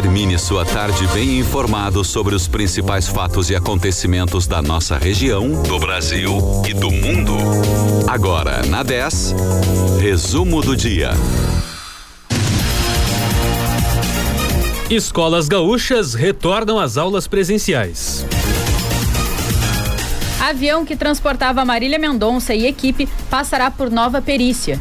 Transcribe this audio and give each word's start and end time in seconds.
Termine 0.00 0.38
sua 0.38 0.64
tarde 0.64 1.08
bem 1.08 1.40
informado 1.40 2.04
sobre 2.04 2.32
os 2.32 2.46
principais 2.46 3.08
fatos 3.08 3.50
e 3.50 3.56
acontecimentos 3.56 4.46
da 4.46 4.62
nossa 4.62 4.96
região, 4.96 5.60
do 5.64 5.76
Brasil 5.76 6.38
e 6.68 6.72
do 6.72 6.88
mundo. 6.88 7.36
Agora, 8.06 8.64
na 8.66 8.84
10, 8.84 9.34
resumo 10.00 10.62
do 10.62 10.76
dia. 10.76 11.10
Escolas 14.88 15.48
gaúchas 15.48 16.14
retornam 16.14 16.78
às 16.78 16.96
aulas 16.96 17.26
presenciais. 17.26 18.24
Avião 20.40 20.84
que 20.84 20.94
transportava 20.94 21.64
Marília 21.64 21.98
Mendonça 21.98 22.54
e 22.54 22.66
equipe 22.66 23.08
passará 23.28 23.68
por 23.68 23.90
nova 23.90 24.22
perícia. 24.22 24.78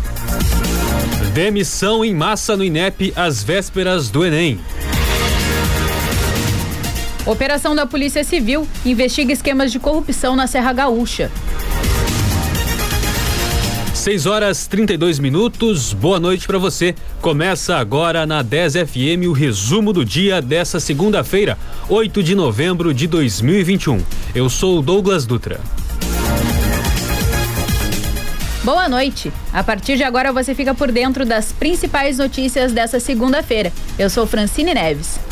Demissão 1.34 2.06
em 2.06 2.14
massa 2.14 2.56
no 2.56 2.64
INEP 2.64 3.14
às 3.16 3.44
vésperas 3.44 4.10
do 4.10 4.24
Enem. 4.24 4.60
Operação 7.28 7.76
da 7.76 7.86
Polícia 7.86 8.24
Civil 8.24 8.66
investiga 8.86 9.34
esquemas 9.34 9.70
de 9.70 9.80
corrupção 9.80 10.34
na 10.34 10.48
Serra 10.48 10.72
Gaúcha. 10.72 11.30
6 13.94 14.26
horas 14.26 14.66
32 14.66 15.20
minutos. 15.20 15.92
Boa 15.92 16.22
noite 16.22 16.48
para 16.48 16.58
você. 16.58 16.96
Começa 17.20 17.76
agora 17.76 18.26
na 18.26 18.42
10 18.42 18.76
FM 18.76 19.28
o 19.28 19.34
resumo 19.34 19.92
do 19.92 20.06
dia 20.06 20.42
dessa 20.42 20.80
segunda-feira, 20.80 21.58
8 21.90 22.24
de 22.24 22.34
novembro 22.34 22.94
de 22.94 23.08
2021. 23.08 24.02
Eu 24.34 24.50
sou 24.50 24.82
Douglas 24.82 25.26
Dutra. 25.26 25.60
Boa 28.64 28.88
noite. 28.88 29.34
A 29.52 29.64
partir 29.66 29.98
de 29.98 30.04
agora 30.04 30.32
você 30.32 30.56
fica 30.56 30.74
por 30.74 30.94
dentro 30.94 31.26
das 31.26 31.52
principais 31.52 32.18
notícias 32.18 32.72
dessa 32.72 33.02
segunda-feira. 33.02 33.74
Eu 34.00 34.10
sou 34.10 34.26
Francine 34.26 34.74
Neves. 34.74 35.27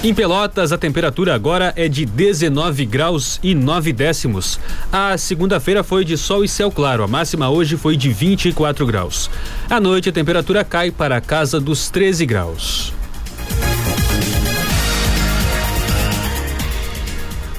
Em 0.00 0.14
Pelotas, 0.14 0.70
a 0.70 0.78
temperatura 0.78 1.34
agora 1.34 1.72
é 1.74 1.88
de 1.88 2.06
19 2.06 2.86
graus 2.86 3.40
e 3.42 3.52
9 3.52 3.92
décimos. 3.92 4.60
A 4.92 5.18
segunda-feira 5.18 5.82
foi 5.82 6.04
de 6.04 6.16
sol 6.16 6.44
e 6.44 6.48
céu 6.48 6.70
claro. 6.70 7.02
A 7.02 7.08
máxima 7.08 7.50
hoje 7.50 7.76
foi 7.76 7.96
de 7.96 8.08
24 8.10 8.86
graus. 8.86 9.28
À 9.68 9.80
noite, 9.80 10.08
a 10.08 10.12
temperatura 10.12 10.62
cai 10.62 10.92
para 10.92 11.16
a 11.16 11.20
casa 11.20 11.58
dos 11.58 11.90
13 11.90 12.24
graus. 12.26 12.97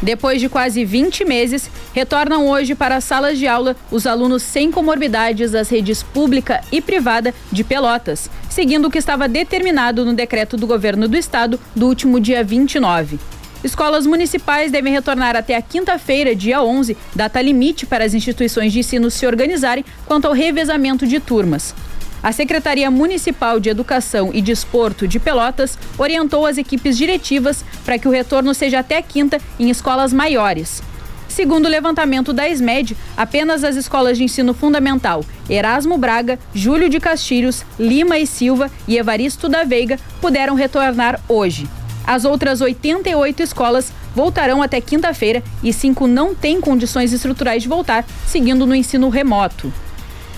Depois 0.01 0.39
de 0.39 0.47
quase 0.47 0.85
20 0.85 1.25
meses, 1.25 1.69
retornam 1.93 2.47
hoje 2.47 2.73
para 2.73 2.95
as 2.95 3.03
salas 3.03 3.37
de 3.37 3.47
aula 3.47 3.75
os 3.91 4.07
alunos 4.07 4.43
sem 4.43 4.71
comorbidades 4.71 5.51
das 5.51 5.69
redes 5.69 6.01
pública 6.01 6.61
e 6.71 6.79
privada 6.79 7.33
de 7.51 7.63
Pelotas, 7.63 8.29
seguindo 8.49 8.87
o 8.87 8.91
que 8.91 8.97
estava 8.97 9.27
determinado 9.27 10.05
no 10.05 10.13
decreto 10.13 10.55
do 10.55 10.65
governo 10.65 11.07
do 11.07 11.17
estado 11.17 11.59
do 11.75 11.87
último 11.87 12.19
dia 12.19 12.43
29. 12.43 13.19
Escolas 13.61 14.05
municipais 14.05 14.71
devem 14.71 14.93
retornar 14.93 15.35
até 15.35 15.57
a 15.57 15.61
quinta-feira, 15.61 16.33
dia 16.33 16.63
11, 16.63 16.95
data 17.13 17.41
limite 17.41 17.85
para 17.85 18.05
as 18.05 18.13
instituições 18.13 18.71
de 18.71 18.79
ensino 18.79 19.11
se 19.11 19.27
organizarem 19.27 19.83
quanto 20.05 20.27
ao 20.27 20.33
revezamento 20.33 21.05
de 21.05 21.19
turmas. 21.19 21.75
A 22.21 22.33
Secretaria 22.33 22.91
Municipal 22.91 23.61
de 23.61 23.69
Educação 23.69 24.31
e 24.33 24.41
Desporto 24.41 25.07
de 25.07 25.19
Pelotas 25.19 25.77
orientou 25.97 26.45
as 26.45 26.57
equipes 26.57 26.97
diretivas 26.97 27.63
para 27.85 27.97
que 27.97 28.07
o 28.07 28.11
retorno 28.11 28.53
seja 28.53 28.79
até 28.79 29.01
quinta 29.01 29.39
em 29.57 29.69
escolas 29.69 30.11
maiores. 30.11 30.83
Segundo 31.29 31.67
o 31.67 31.69
levantamento 31.69 32.33
da 32.33 32.49
SMED, 32.49 32.97
apenas 33.15 33.63
as 33.63 33.77
escolas 33.77 34.17
de 34.17 34.25
ensino 34.25 34.53
fundamental 34.53 35.23
Erasmo 35.49 35.97
Braga, 35.97 36.37
Júlio 36.53 36.89
de 36.89 36.99
Castilhos, 36.99 37.63
Lima 37.79 38.17
e 38.17 38.27
Silva 38.27 38.69
e 38.85 38.97
Evaristo 38.97 39.47
da 39.47 39.63
Veiga 39.63 39.97
puderam 40.19 40.55
retornar 40.55 41.21
hoje. 41.29 41.69
As 42.05 42.25
outras 42.25 42.59
88 42.59 43.43
escolas 43.43 43.93
voltarão 44.13 44.61
até 44.61 44.81
quinta-feira 44.81 45.41
e 45.63 45.71
cinco 45.71 46.07
não 46.07 46.35
têm 46.35 46.59
condições 46.59 47.13
estruturais 47.13 47.63
de 47.63 47.69
voltar, 47.69 48.03
seguindo 48.27 48.65
no 48.65 48.75
ensino 48.75 49.07
remoto. 49.07 49.71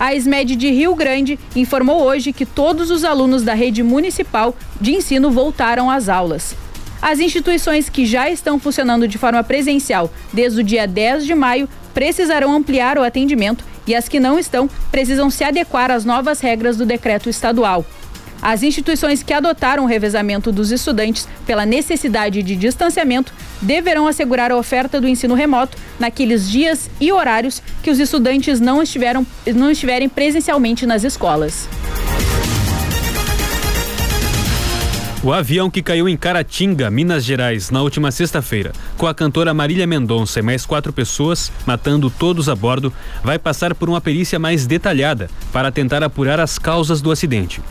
A 0.02 0.16
SMED 0.16 0.56
de 0.56 0.72
Rio 0.72 0.96
Grande 0.96 1.38
informou 1.56 2.02
hoje 2.02 2.34
que 2.34 2.44
todos 2.44 2.90
os 2.90 3.04
alunos 3.04 3.44
da 3.44 3.54
rede 3.54 3.84
municipal 3.84 4.56
de 4.82 4.96
ensino 4.96 5.30
voltaram 5.30 5.92
às 5.92 6.10
aulas. 6.10 6.56
As 7.00 7.20
instituições 7.20 7.88
que 7.88 8.04
já 8.04 8.28
estão 8.28 8.58
funcionando 8.58 9.08
de 9.08 9.20
forma 9.20 9.44
presencial 9.44 10.12
desde 10.34 10.62
o 10.62 10.64
dia 10.64 10.88
10 10.88 11.24
de 11.24 11.36
maio 11.36 11.70
precisarão 11.94 12.52
ampliar 12.52 12.98
o 12.98 13.04
atendimento 13.04 13.64
e 13.86 13.94
as 13.94 14.10
que 14.10 14.20
não 14.20 14.40
estão 14.40 14.68
precisam 14.92 15.30
se 15.30 15.44
adequar 15.44 15.92
às 15.92 16.04
novas 16.04 16.40
regras 16.40 16.78
do 16.78 16.86
decreto 16.86 17.30
estadual. 17.30 17.86
As 18.42 18.64
instituições 18.64 19.22
que 19.22 19.34
adotaram 19.34 19.84
o 19.84 19.88
revezamento 19.88 20.52
dos 20.52 20.72
estudantes 20.72 21.28
pela 21.46 21.66
necessidade 21.66 22.42
de 22.42 22.56
distanciamento 22.56 23.32
deverão 23.62 24.08
assegurar 24.08 24.52
a 24.52 24.58
oferta 24.58 25.00
do 25.00 25.08
ensino 25.08 25.36
remoto 25.36 25.78
naqueles 26.00 26.50
dias 26.50 26.90
e 27.00 27.12
horários 27.12 27.62
que 27.84 27.92
os 27.92 28.00
estudantes 28.00 28.60
não, 28.60 28.82
estiveram, 28.82 29.26
não 29.54 29.70
estiverem 29.70 30.10
presencialmente 30.10 30.88
nas 30.88 31.04
escolas. 31.04 31.70
O 35.24 35.32
avião 35.32 35.70
que 35.70 35.84
caiu 35.84 36.10
em 36.10 36.18
Caratinga, 36.18 36.90
Minas 36.90 37.24
Gerais, 37.24 37.70
na 37.70 37.84
última 37.84 38.10
sexta-feira, 38.10 38.72
com 38.98 39.06
a 39.06 39.14
cantora 39.14 39.54
Marília 39.54 39.86
Mendonça 39.86 40.40
e 40.40 40.42
mais 40.42 40.66
quatro 40.66 40.92
pessoas, 40.92 41.52
matando 41.64 42.10
todos 42.10 42.50
a 42.50 42.56
bordo, 42.56 42.92
vai 43.24 43.38
passar 43.38 43.76
por 43.76 43.88
uma 43.88 44.02
perícia 44.02 44.40
mais 44.40 44.66
detalhada 44.66 45.30
para 45.54 45.72
tentar 45.72 46.02
apurar 46.02 46.40
as 46.40 46.58
causas 46.58 47.02
do 47.02 47.12
acidente. 47.12 47.62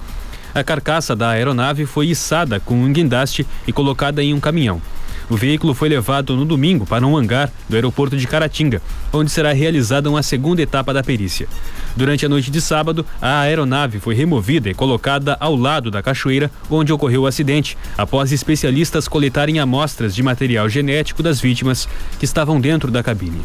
A 0.54 0.64
carcaça 0.64 1.14
da 1.14 1.30
aeronave 1.30 1.86
foi 1.86 2.08
içada 2.08 2.58
com 2.58 2.74
um 2.74 2.92
guindaste 2.92 3.46
e 3.66 3.72
colocada 3.72 4.22
em 4.22 4.34
um 4.34 4.40
caminhão. 4.40 4.82
O 5.30 5.36
veículo 5.36 5.74
foi 5.74 5.88
levado 5.88 6.34
no 6.34 6.44
domingo 6.44 6.84
para 6.84 7.06
um 7.06 7.16
hangar 7.16 7.52
do 7.68 7.76
aeroporto 7.76 8.16
de 8.16 8.26
Caratinga, 8.26 8.82
onde 9.12 9.30
será 9.30 9.52
realizada 9.52 10.10
uma 10.10 10.24
segunda 10.24 10.60
etapa 10.60 10.92
da 10.92 11.04
perícia. 11.04 11.46
Durante 11.94 12.26
a 12.26 12.28
noite 12.28 12.50
de 12.50 12.60
sábado, 12.60 13.06
a 13.22 13.42
aeronave 13.42 14.00
foi 14.00 14.12
removida 14.12 14.68
e 14.68 14.74
colocada 14.74 15.36
ao 15.38 15.54
lado 15.54 15.88
da 15.88 16.02
cachoeira 16.02 16.50
onde 16.68 16.92
ocorreu 16.92 17.22
o 17.22 17.26
acidente, 17.28 17.78
após 17.96 18.32
especialistas 18.32 19.06
coletarem 19.06 19.60
amostras 19.60 20.16
de 20.16 20.22
material 20.22 20.68
genético 20.68 21.22
das 21.22 21.40
vítimas 21.40 21.88
que 22.18 22.24
estavam 22.24 22.60
dentro 22.60 22.90
da 22.90 23.00
cabine. 23.00 23.42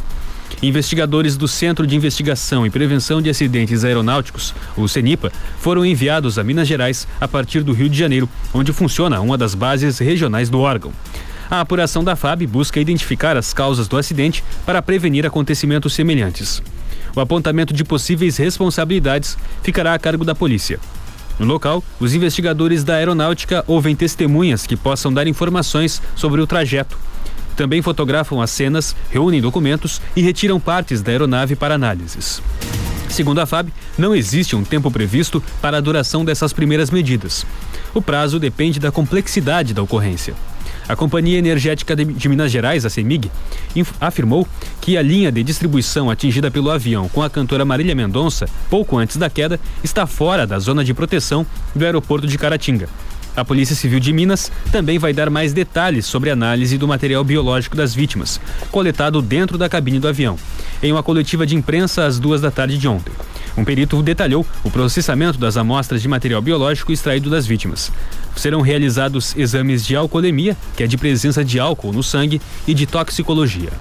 Investigadores 0.66 1.38
do 1.38 1.48
Centro 1.48 1.86
de 1.86 1.96
Investigação 1.96 2.66
e 2.66 2.72
Prevenção 2.72 3.22
de 3.22 3.30
Acidentes 3.30 3.84
Aeronáuticos, 3.84 4.52
o 4.76 4.88
CENIPA, 4.88 5.32
foram 5.60 5.86
enviados 5.86 6.40
a 6.40 6.44
Minas 6.44 6.68
Gerais 6.68 7.08
a 7.22 7.28
partir 7.28 7.62
do 7.62 7.72
Rio 7.72 7.88
de 7.88 7.96
Janeiro, 7.96 8.28
onde 8.52 8.74
funciona 8.74 9.22
uma 9.22 9.38
das 9.38 9.54
bases 9.54 10.00
regionais 10.00 10.50
do 10.50 10.60
órgão. 10.60 10.92
A 11.52 11.62
apuração 11.62 12.04
da 12.04 12.16
FAB 12.16 12.48
busca 12.48 12.80
identificar 12.80 13.38
as 13.38 13.54
causas 13.54 13.88
do 13.88 13.96
acidente 13.96 14.44
para 14.66 14.82
prevenir 14.82 15.24
acontecimentos 15.24 15.94
semelhantes. 15.94 16.64
O 17.16 17.20
apontamento 17.20 17.72
de 17.72 17.84
possíveis 17.84 18.38
responsabilidades 18.38 19.38
ficará 19.62 19.94
a 19.94 20.00
cargo 20.00 20.26
da 20.26 20.34
polícia. 20.34 20.80
No 21.38 21.46
local, 21.46 21.84
os 22.00 22.16
investigadores 22.16 22.84
da 22.84 22.96
aeronáutica 22.96 23.64
ouvem 23.68 23.96
testemunhas 23.96 24.66
que 24.66 24.76
possam 24.76 25.14
dar 25.14 25.28
informações 25.28 26.02
sobre 26.16 26.42
o 26.42 26.48
trajeto 26.48 26.98
também 27.56 27.82
fotografam 27.82 28.42
as 28.42 28.52
cenas, 28.52 28.96
reúnem 29.10 29.42
documentos 29.42 30.02
e 30.16 30.22
retiram 30.22 30.60
partes 30.60 31.02
da 31.02 31.12
aeronave 31.12 31.56
para 31.56 31.76
análises. 31.76 32.42
Segundo 33.10 33.40
a 33.40 33.46
FAB, 33.46 33.70
não 33.98 34.14
existe 34.14 34.56
um 34.56 34.64
tempo 34.64 34.92
previsto 34.92 35.42
para 35.62 35.78
a 35.78 35.82
duração 35.82 36.26
dessas 36.26 36.52
primeiras 36.52 36.90
medidas. 36.90 37.46
O 37.94 38.02
prazo 38.02 38.40
depende 38.40 38.80
da 38.80 38.92
complexidade 38.92 39.74
da 39.74 39.82
ocorrência. 39.82 40.34
A 40.88 40.96
Companhia 40.96 41.40
Energética 41.40 41.96
de 41.96 42.30
Minas 42.30 42.52
Gerais, 42.52 42.86
a 42.86 42.90
CEMIG, 42.90 43.32
afirmou 44.00 44.48
que 44.80 44.98
a 44.98 45.02
linha 45.02 45.32
de 45.32 45.42
distribuição 45.44 46.12
atingida 46.12 46.52
pelo 46.52 46.70
avião 46.70 47.10
com 47.10 47.24
a 47.24 47.30
cantora 47.30 47.66
Marília 47.66 47.96
Mendonça, 47.96 48.48
pouco 48.70 48.98
antes 48.98 49.18
da 49.18 49.30
queda, 49.30 49.60
está 49.84 50.06
fora 50.06 50.46
da 50.46 50.60
zona 50.60 50.84
de 50.84 50.94
proteção 50.94 51.46
do 51.74 51.84
aeroporto 51.84 52.28
de 52.28 52.38
Caratinga. 52.38 52.88
A 53.36 53.44
Polícia 53.44 53.76
Civil 53.76 54.00
de 54.00 54.14
Minas 54.14 54.50
também 54.72 54.98
vai 54.98 55.12
dar 55.12 55.30
mais 55.30 55.52
detalhes 55.52 56.06
sobre 56.06 56.30
a 56.30 56.34
análise 56.34 56.78
do 56.78 56.88
material 56.88 57.22
biológico 57.22 57.76
das 57.76 57.94
vítimas, 57.94 58.40
coletado 58.72 59.22
dentro 59.22 59.58
da 59.58 59.68
cabine 59.68 60.00
do 60.00 60.08
avião, 60.08 60.38
em 60.82 60.92
uma 60.92 61.04
coletiva 61.04 61.46
de 61.46 61.54
imprensa 61.54 62.06
às 62.06 62.18
duas 62.18 62.40
da 62.40 62.50
tarde 62.50 62.78
de 62.78 62.88
ontem. 62.88 63.12
Um 63.58 63.66
perito 63.66 64.02
detalhou 64.02 64.46
o 64.64 64.72
processamento 64.72 65.38
das 65.38 65.58
amostras 65.58 66.02
de 66.02 66.08
material 66.08 66.42
biológico 66.42 66.94
extraído 66.94 67.30
das 67.30 67.46
vítimas. 67.46 67.92
Serão 68.36 68.62
realizados 68.62 69.36
exames 69.36 69.86
de 69.86 69.96
alcoolemia, 69.96 70.56
que 70.76 70.84
é 70.84 70.88
de 70.88 70.98
presença 70.98 71.44
de 71.44 71.60
álcool 71.60 71.94
no 71.94 72.04
sangue, 72.04 72.42
e 72.68 72.74
de 72.74 72.86
toxicologia. 72.86 73.72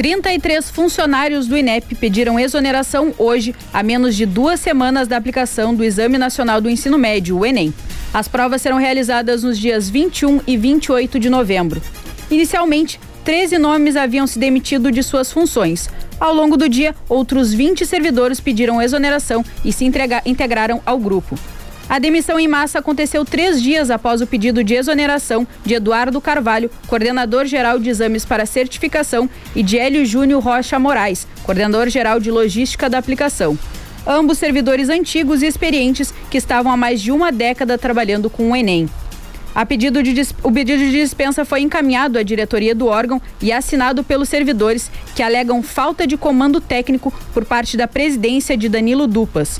33 0.00 0.70
funcionários 0.70 1.46
do 1.46 1.58
INEP 1.58 1.94
pediram 1.94 2.40
exoneração 2.40 3.12
hoje, 3.18 3.54
a 3.70 3.82
menos 3.82 4.16
de 4.16 4.24
duas 4.24 4.58
semanas 4.58 5.06
da 5.06 5.18
aplicação 5.18 5.74
do 5.74 5.84
Exame 5.84 6.16
Nacional 6.16 6.58
do 6.58 6.70
Ensino 6.70 6.96
Médio, 6.96 7.36
o 7.36 7.44
Enem. 7.44 7.70
As 8.10 8.26
provas 8.26 8.62
serão 8.62 8.78
realizadas 8.78 9.42
nos 9.42 9.58
dias 9.58 9.90
21 9.90 10.40
e 10.46 10.56
28 10.56 11.20
de 11.20 11.28
novembro. 11.28 11.82
Inicialmente, 12.30 12.98
13 13.26 13.58
nomes 13.58 13.94
haviam 13.94 14.26
se 14.26 14.38
demitido 14.38 14.90
de 14.90 15.02
suas 15.02 15.30
funções. 15.30 15.90
Ao 16.18 16.34
longo 16.34 16.56
do 16.56 16.66
dia, 16.66 16.94
outros 17.06 17.52
20 17.52 17.84
servidores 17.84 18.40
pediram 18.40 18.80
exoneração 18.80 19.44
e 19.62 19.70
se 19.70 19.84
integraram 19.84 20.80
ao 20.86 20.98
grupo. 20.98 21.38
A 21.90 21.98
demissão 21.98 22.38
em 22.38 22.46
massa 22.46 22.78
aconteceu 22.78 23.24
três 23.24 23.60
dias 23.60 23.90
após 23.90 24.20
o 24.20 24.26
pedido 24.26 24.62
de 24.62 24.74
exoneração 24.74 25.44
de 25.66 25.74
Eduardo 25.74 26.20
Carvalho, 26.20 26.70
coordenador-geral 26.86 27.80
de 27.80 27.90
exames 27.90 28.24
para 28.24 28.46
certificação, 28.46 29.28
e 29.56 29.62
de 29.64 29.76
Hélio 29.76 30.06
Júnior 30.06 30.40
Rocha 30.40 30.78
Moraes, 30.78 31.26
coordenador-geral 31.42 32.20
de 32.20 32.30
logística 32.30 32.88
da 32.88 32.98
aplicação. 32.98 33.58
Ambos 34.06 34.38
servidores 34.38 34.88
antigos 34.88 35.42
e 35.42 35.48
experientes 35.48 36.14
que 36.30 36.38
estavam 36.38 36.70
há 36.70 36.76
mais 36.76 37.02
de 37.02 37.10
uma 37.10 37.32
década 37.32 37.76
trabalhando 37.76 38.30
com 38.30 38.52
o 38.52 38.54
Enem. 38.54 38.88
Pedido 39.66 40.00
de, 40.00 40.14
o 40.44 40.52
pedido 40.52 40.78
de 40.78 40.92
dispensa 40.92 41.44
foi 41.44 41.60
encaminhado 41.60 42.20
à 42.20 42.22
diretoria 42.22 42.72
do 42.72 42.86
órgão 42.86 43.20
e 43.42 43.50
assinado 43.50 44.04
pelos 44.04 44.28
servidores 44.28 44.88
que 45.16 45.24
alegam 45.24 45.60
falta 45.60 46.06
de 46.06 46.16
comando 46.16 46.60
técnico 46.60 47.12
por 47.34 47.44
parte 47.44 47.76
da 47.76 47.88
presidência 47.88 48.56
de 48.56 48.68
Danilo 48.68 49.08
Dupas. 49.08 49.58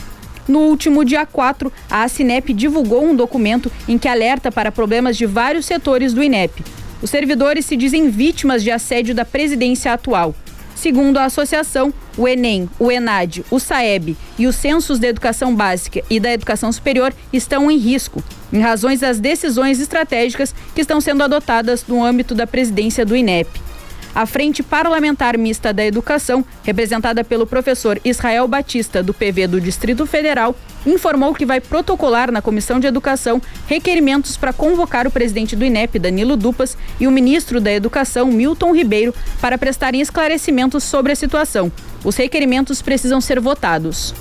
No 0.51 0.63
último 0.63 1.05
dia 1.05 1.25
4, 1.25 1.73
a 1.89 2.03
Acinep 2.03 2.53
divulgou 2.53 3.05
um 3.05 3.15
documento 3.15 3.71
em 3.87 3.97
que 3.97 4.09
alerta 4.09 4.51
para 4.51 4.73
problemas 4.73 5.17
de 5.17 5.25
vários 5.25 5.65
setores 5.65 6.13
do 6.13 6.25
INEP. 6.25 6.65
Os 7.01 7.09
servidores 7.09 7.65
se 7.65 7.77
dizem 7.77 8.11
vítimas 8.11 8.61
de 8.61 8.69
assédio 8.73 9.15
da 9.15 9.25
presidência 9.25 9.93
atual. 9.93 10.35
Segundo 10.75 11.19
a 11.19 11.27
associação, 11.27 11.95
o 12.19 12.27
Enem, 12.27 12.69
o 12.81 12.91
Enad, 12.91 13.45
o 13.49 13.61
SAEB 13.61 14.17
e 14.37 14.49
os 14.49 14.57
censos 14.57 14.99
da 14.99 15.07
educação 15.07 15.55
básica 15.55 16.03
e 16.11 16.19
da 16.19 16.33
educação 16.33 16.73
superior 16.73 17.15
estão 17.33 17.71
em 17.71 17.79
risco, 17.79 18.21
em 18.53 18.59
razões 18.59 18.99
das 18.99 19.21
decisões 19.21 19.79
estratégicas 19.79 20.53
que 20.75 20.81
estão 20.81 21.01
sendo 21.01 21.23
adotadas 21.23 21.87
no 21.87 22.05
âmbito 22.05 22.35
da 22.35 22.45
presidência 22.45 23.07
do 23.07 23.15
INEP. 23.15 23.70
A 24.15 24.27
Frente 24.27 24.63
Parlamentar 24.63 25.39
Mista 25.39 25.73
da 25.73 25.85
Educação, 25.85 26.45
representada 26.65 27.23
pelo 27.23 27.47
professor 27.47 28.01
Israel 28.05 28.49
Batista, 28.49 29.03
do 29.03 29.15
PV 29.15 29.47
do 29.47 29.61
Distrito 29.61 30.05
Federal, 30.07 30.55
informou 30.85 31.35
que 31.35 31.47
vai 31.47 31.61
protocolar 31.61 32.33
na 32.33 32.43
Comissão 32.43 32.81
de 32.81 32.87
Educação 32.87 33.41
requerimentos 33.67 34.37
para 34.37 34.53
convocar 34.53 35.07
o 35.07 35.11
presidente 35.11 35.55
do 35.55 35.65
INEP, 35.65 35.99
Danilo 35.99 36.37
Dupas, 36.37 36.77
e 36.99 37.07
o 37.07 37.11
ministro 37.11 37.61
da 37.61 37.73
Educação, 37.73 38.27
Milton 38.27 38.75
Ribeiro, 38.75 39.15
para 39.41 39.59
prestarem 39.59 40.01
esclarecimentos 40.01 40.83
sobre 40.83 41.13
a 41.13 41.17
situação. 41.17 41.71
Os 42.05 42.17
requerimentos 42.17 42.83
precisam 42.83 43.21
ser 43.21 43.39
votados. 43.39 44.15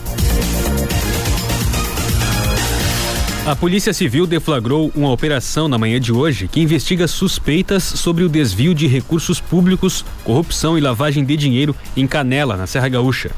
A 3.49 3.55
Polícia 3.55 3.91
Civil 3.93 4.27
deflagrou 4.27 4.91
uma 4.93 5.09
operação 5.09 5.67
na 5.67 5.75
manhã 5.75 5.99
de 5.99 6.13
hoje 6.13 6.47
que 6.47 6.59
investiga 6.59 7.07
suspeitas 7.07 7.83
sobre 7.83 8.23
o 8.23 8.29
desvio 8.29 8.75
de 8.75 8.85
recursos 8.85 9.41
públicos, 9.41 10.05
corrupção 10.23 10.77
e 10.77 10.81
lavagem 10.81 11.25
de 11.25 11.35
dinheiro 11.35 11.75
em 11.97 12.05
Canela, 12.05 12.55
na 12.55 12.67
Serra 12.67 12.87
Gaúcha. 12.89 13.31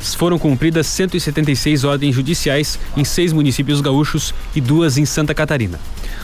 Foram 0.00 0.36
cumpridas 0.36 0.88
176 0.88 1.84
ordens 1.84 2.12
judiciais 2.12 2.76
em 2.96 3.04
seis 3.04 3.32
municípios 3.32 3.80
gaúchos 3.80 4.34
e 4.52 4.60
duas 4.60 4.98
em 4.98 5.04
Santa 5.04 5.32
Catarina. 5.32 5.78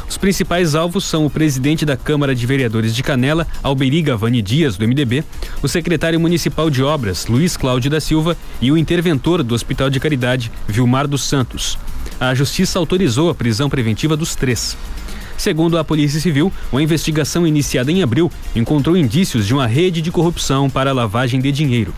Os 0.08 0.18
principais 0.18 0.74
alvos 0.74 1.04
são 1.04 1.24
o 1.24 1.30
presidente 1.30 1.86
da 1.86 1.96
Câmara 1.96 2.34
de 2.34 2.44
Vereadores 2.44 2.92
de 2.92 3.04
Canela, 3.04 3.46
Alberiga 3.62 4.16
Vani 4.16 4.42
Dias, 4.42 4.76
do 4.76 4.84
MDB, 4.84 5.22
o 5.62 5.68
secretário 5.68 6.18
municipal 6.18 6.68
de 6.68 6.82
obras, 6.82 7.28
Luiz 7.28 7.56
Cláudio 7.56 7.88
da 7.88 8.00
Silva, 8.00 8.36
e 8.60 8.72
o 8.72 8.76
interventor 8.76 9.44
do 9.44 9.54
Hospital 9.54 9.90
de 9.90 10.00
Caridade, 10.00 10.50
Vilmar 10.66 11.06
dos 11.06 11.22
Santos 11.22 11.78
a 12.20 12.34
justiça 12.34 12.78
autorizou 12.78 13.30
a 13.30 13.34
prisão 13.34 13.68
preventiva 13.68 14.16
dos 14.16 14.34
três. 14.34 14.76
Segundo 15.36 15.78
a 15.78 15.84
Polícia 15.84 16.20
Civil, 16.20 16.52
uma 16.72 16.82
investigação 16.82 17.46
iniciada 17.46 17.92
em 17.92 18.02
abril 18.02 18.30
encontrou 18.56 18.96
indícios 18.96 19.46
de 19.46 19.54
uma 19.54 19.68
rede 19.68 20.02
de 20.02 20.10
corrupção 20.10 20.68
para 20.68 20.92
lavagem 20.92 21.40
de 21.40 21.52
dinheiro. 21.52 21.94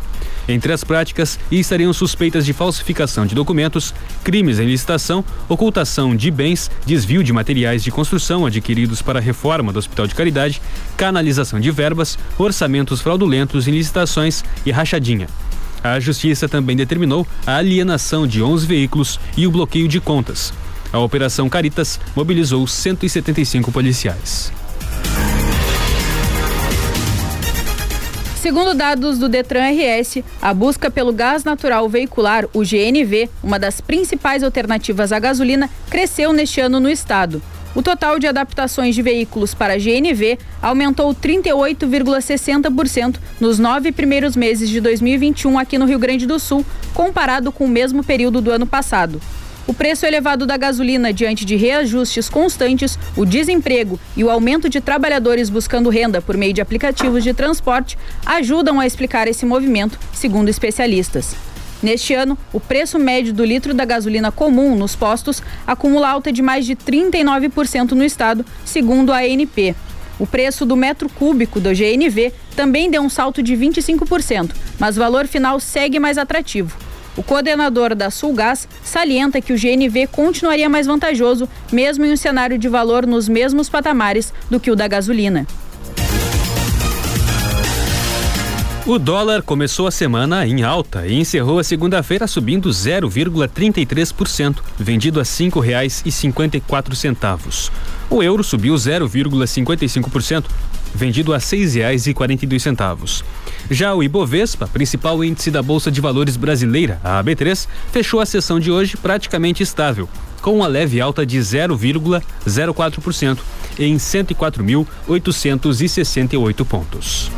Entre 0.47 0.73
as 0.73 0.85
práticas 0.85 1.39
estariam 1.51 1.93
suspeitas 1.93 2.45
de 2.45 2.53
falsificação 2.53 3.25
de 3.25 3.35
documentos, 3.35 3.95
crimes 4.23 4.59
em 4.59 4.67
licitação, 4.67 5.25
ocultação 5.49 6.15
de 6.15 6.31
bens, 6.31 6.71
desvio 6.85 7.25
de 7.25 7.33
materiais 7.33 7.83
de 7.83 7.91
construção 7.91 8.45
adquiridos 8.45 9.01
para 9.01 9.21
a 9.21 9.23
reforma 9.23 9.73
do 9.73 9.79
Hospital 9.79 10.07
de 10.07 10.15
Caridade, 10.15 10.61
canalização 10.97 11.61
de 11.61 11.71
verbas, 11.71 12.19
orçamentos 12.37 13.01
fraudulentos 13.01 13.67
em 13.67 13.71
licitações 13.71 14.45
e 14.67 14.71
rachadinha. 14.71 15.29
A 15.83 15.99
Justiça 15.99 16.49
também 16.49 16.77
determinou 16.77 17.27
a 17.47 17.57
alienação 17.57 18.27
de 18.27 18.43
11 18.43 18.67
veículos 18.67 19.19
e 19.37 19.47
o 19.47 19.51
bloqueio 19.51 19.89
de 19.89 20.01
contas. 20.01 20.53
A 20.93 20.99
Operação 20.99 21.49
Caritas 21.49 21.99
mobilizou 22.15 22.67
175 22.67 23.73
policiais. 23.73 24.53
Segundo 28.41 28.75
dados 28.75 29.19
do 29.19 29.29
Detran 29.29 29.71
RS, 29.71 30.23
a 30.41 30.53
busca 30.53 30.91
pelo 30.91 31.13
gás 31.13 31.45
natural 31.45 31.89
veicular, 31.89 32.47
o 32.53 32.61
GNV, 32.61 33.29
uma 33.43 33.59
das 33.59 33.81
principais 33.81 34.43
alternativas 34.43 35.13
à 35.13 35.19
gasolina, 35.19 35.71
cresceu 35.89 36.33
neste 36.33 36.61
ano 36.61 36.81
no 36.81 36.91
estado. 36.91 37.43
O 37.75 37.83
total 37.83 38.19
de 38.19 38.27
adaptações 38.27 38.97
de 38.97 39.03
veículos 39.03 39.55
para 39.55 39.79
GNV 39.79 40.39
aumentou 40.61 41.15
38,60% 41.15 43.17
nos 43.39 43.61
nove 43.61 43.93
primeiros 43.93 44.35
meses 44.35 44.69
de 44.69 44.81
2021 44.81 45.57
aqui 45.57 45.79
no 45.79 45.87
Rio 45.87 45.99
Grande 45.99 46.27
do 46.27 46.39
Sul, 46.41 46.67
comparado 46.93 47.53
com 47.53 47.65
o 47.65 47.69
mesmo 47.69 48.03
período 48.03 48.41
do 48.41 48.51
ano 48.51 48.67
passado. 48.67 49.21
O 49.69 49.75
preço 49.75 50.05
elevado 50.05 50.47
da 50.47 50.57
gasolina 50.57 51.13
diante 51.13 51.45
de 51.45 51.55
reajustes 51.55 52.29
constantes, 52.29 52.99
o 53.17 53.25
desemprego 53.25 54.01
e 54.17 54.25
o 54.25 54.31
aumento 54.31 54.69
de 54.69 54.81
trabalhadores 54.81 55.49
buscando 55.49 55.91
renda 55.91 56.21
por 56.21 56.37
meio 56.37 56.53
de 56.53 56.61
aplicativos 56.61 57.23
de 57.23 57.33
transporte 57.33 57.97
ajudam 58.27 58.81
a 58.81 58.87
explicar 58.87 59.29
esse 59.29 59.47
movimento, 59.47 59.97
segundo 60.13 60.49
especialistas. 60.49 61.50
Neste 61.83 62.13
ano, 62.13 62.37
o 62.53 62.61
preço 62.61 62.99
médio 62.99 63.33
do 63.33 63.45
litro 63.45 63.73
da 63.73 63.87
gasolina 63.87 64.31
comum 64.31 64.77
nos 64.77 64.95
postos 64.95 65.43
acumula 65.67 66.09
alta 66.09 66.31
de 66.31 66.43
mais 66.43 66.67
de 66.67 66.77
39% 66.77 67.93
no 67.93 68.05
estado, 68.05 68.45
segundo 68.65 69.13
a 69.13 69.19
ANP. 69.21 69.75
O 70.19 70.27
preço 70.27 70.67
do 70.67 70.77
metro 70.77 71.09
cúbico 71.09 71.59
do 71.59 71.71
GNV 71.71 72.35
também 72.55 72.91
deu 72.91 73.01
um 73.01 73.09
salto 73.09 73.43
de 73.43 73.57
25%, 73.57 74.51
mas 74.79 74.97
o 74.97 75.01
valor 75.01 75.27
final 75.27 75.59
segue 75.59 75.99
mais 75.99 76.19
atrativo. 76.19 76.77
O 77.17 77.23
coordenador 77.23 77.95
da 77.95 78.11
Sulgás 78.11 78.69
salienta 78.85 79.41
que 79.41 79.53
o 79.53 79.57
GNV 79.57 80.07
continuaria 80.09 80.69
mais 80.69 80.87
vantajoso, 80.87 81.49
mesmo 81.73 82.05
em 82.05 82.13
um 82.13 82.17
cenário 82.17 82.59
de 82.59 82.69
valor 82.69 83.07
nos 83.07 83.29
mesmos 83.29 83.71
patamares 83.71 84.33
do 84.51 84.61
que 84.61 84.71
o 84.71 84.77
da 84.77 84.87
gasolina. 84.87 85.47
O 88.91 88.99
dólar 88.99 89.43
começou 89.43 89.87
a 89.87 89.91
semana 89.93 90.45
em 90.45 90.65
alta 90.65 91.07
e 91.07 91.15
encerrou 91.15 91.61
a 91.61 91.63
segunda-feira 91.63 92.27
subindo 92.27 92.69
0,33%, 92.71 94.57
vendido 94.77 95.21
a 95.21 95.25
quatro 96.61 96.97
centavos. 96.97 97.71
O 98.11 98.21
euro 98.21 98.43
subiu 98.43 98.75
0,55%, 98.75 100.47
vendido 100.93 101.33
a 101.33 101.39
dois 102.49 102.65
centavos. 102.65 103.23
Já 103.71 103.95
o 103.95 104.03
Ibovespa, 104.03 104.67
principal 104.67 105.23
índice 105.23 105.53
da 105.53 105.63
Bolsa 105.63 105.89
de 105.89 106.01
Valores 106.01 106.37
brasileira, 106.37 107.01
a 107.05 107.23
AB3, 107.23 107.69
fechou 107.93 108.19
a 108.19 108.27
sessão 108.27 108.59
de 108.59 108.73
hoje 108.73 108.97
praticamente 108.97 109.63
estável, 109.63 110.09
com 110.43 110.57
uma 110.57 110.67
leve 110.67 111.01
alta 111.01 111.25
de 111.25 111.39
0,04% 111.39 113.39
em 113.79 113.95
104.868 113.95 116.65
pontos. 116.65 117.31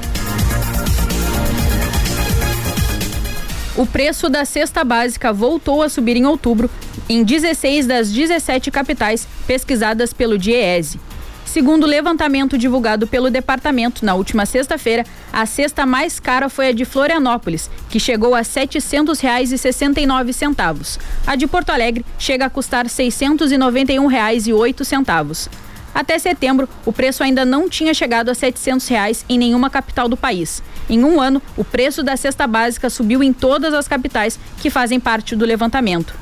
O 3.83 3.87
preço 3.87 4.29
da 4.29 4.45
cesta 4.45 4.85
básica 4.85 5.33
voltou 5.33 5.83
a 5.83 5.89
subir 5.89 6.17
em 6.17 6.25
outubro 6.25 6.71
em 7.09 7.25
16 7.25 7.85
das 7.85 8.13
17 8.13 8.71
capitais 8.71 9.27
pesquisadas 9.45 10.13
pelo 10.13 10.39
DIEESE. 10.39 11.01
Segundo 11.45 11.83
o 11.83 11.89
levantamento 11.89 12.57
divulgado 12.57 13.09
pelo 13.09 13.29
departamento 13.29 14.07
na 14.07 14.15
última 14.15 14.47
sexta-feira, 14.47 15.05
a 15.33 15.45
cesta 15.47 15.85
mais 15.85 16.21
cara 16.21 16.49
foi 16.49 16.69
a 16.69 16.73
de 16.73 16.85
Florianópolis, 16.85 17.69
que 17.91 17.99
chegou 17.99 18.37
a 18.37 18.39
R$ 18.39 18.45
700,69. 18.45 21.01
A 21.27 21.35
de 21.35 21.49
Porto 21.49 21.71
Alegre 21.71 22.07
chega 22.21 22.45
a 22.45 22.51
custar 22.51 22.85
R$ 22.85 22.91
691,08. 22.93 25.62
Até 25.95 26.19
setembro, 26.19 26.69
o 26.87 26.93
preço 26.93 27.23
ainda 27.23 27.45
não 27.45 27.69
tinha 27.69 27.93
chegado 27.93 28.31
a 28.31 28.35
700 28.35 28.89
reais 28.89 29.25
em 29.29 29.39
nenhuma 29.39 29.69
capital 29.69 30.09
do 30.09 30.17
país. 30.17 30.63
Em 30.89 31.05
um 31.05 31.21
ano, 31.21 31.43
o 31.57 31.65
preço 31.65 32.03
da 32.03 32.17
cesta 32.17 32.47
básica 32.47 32.89
subiu 32.89 33.23
em 33.23 33.33
todas 33.33 33.75
as 33.75 33.87
capitais 33.87 34.39
que 34.61 34.71
fazem 34.71 34.99
parte 34.99 35.37
do 35.37 35.45
levantamento. 35.45 36.15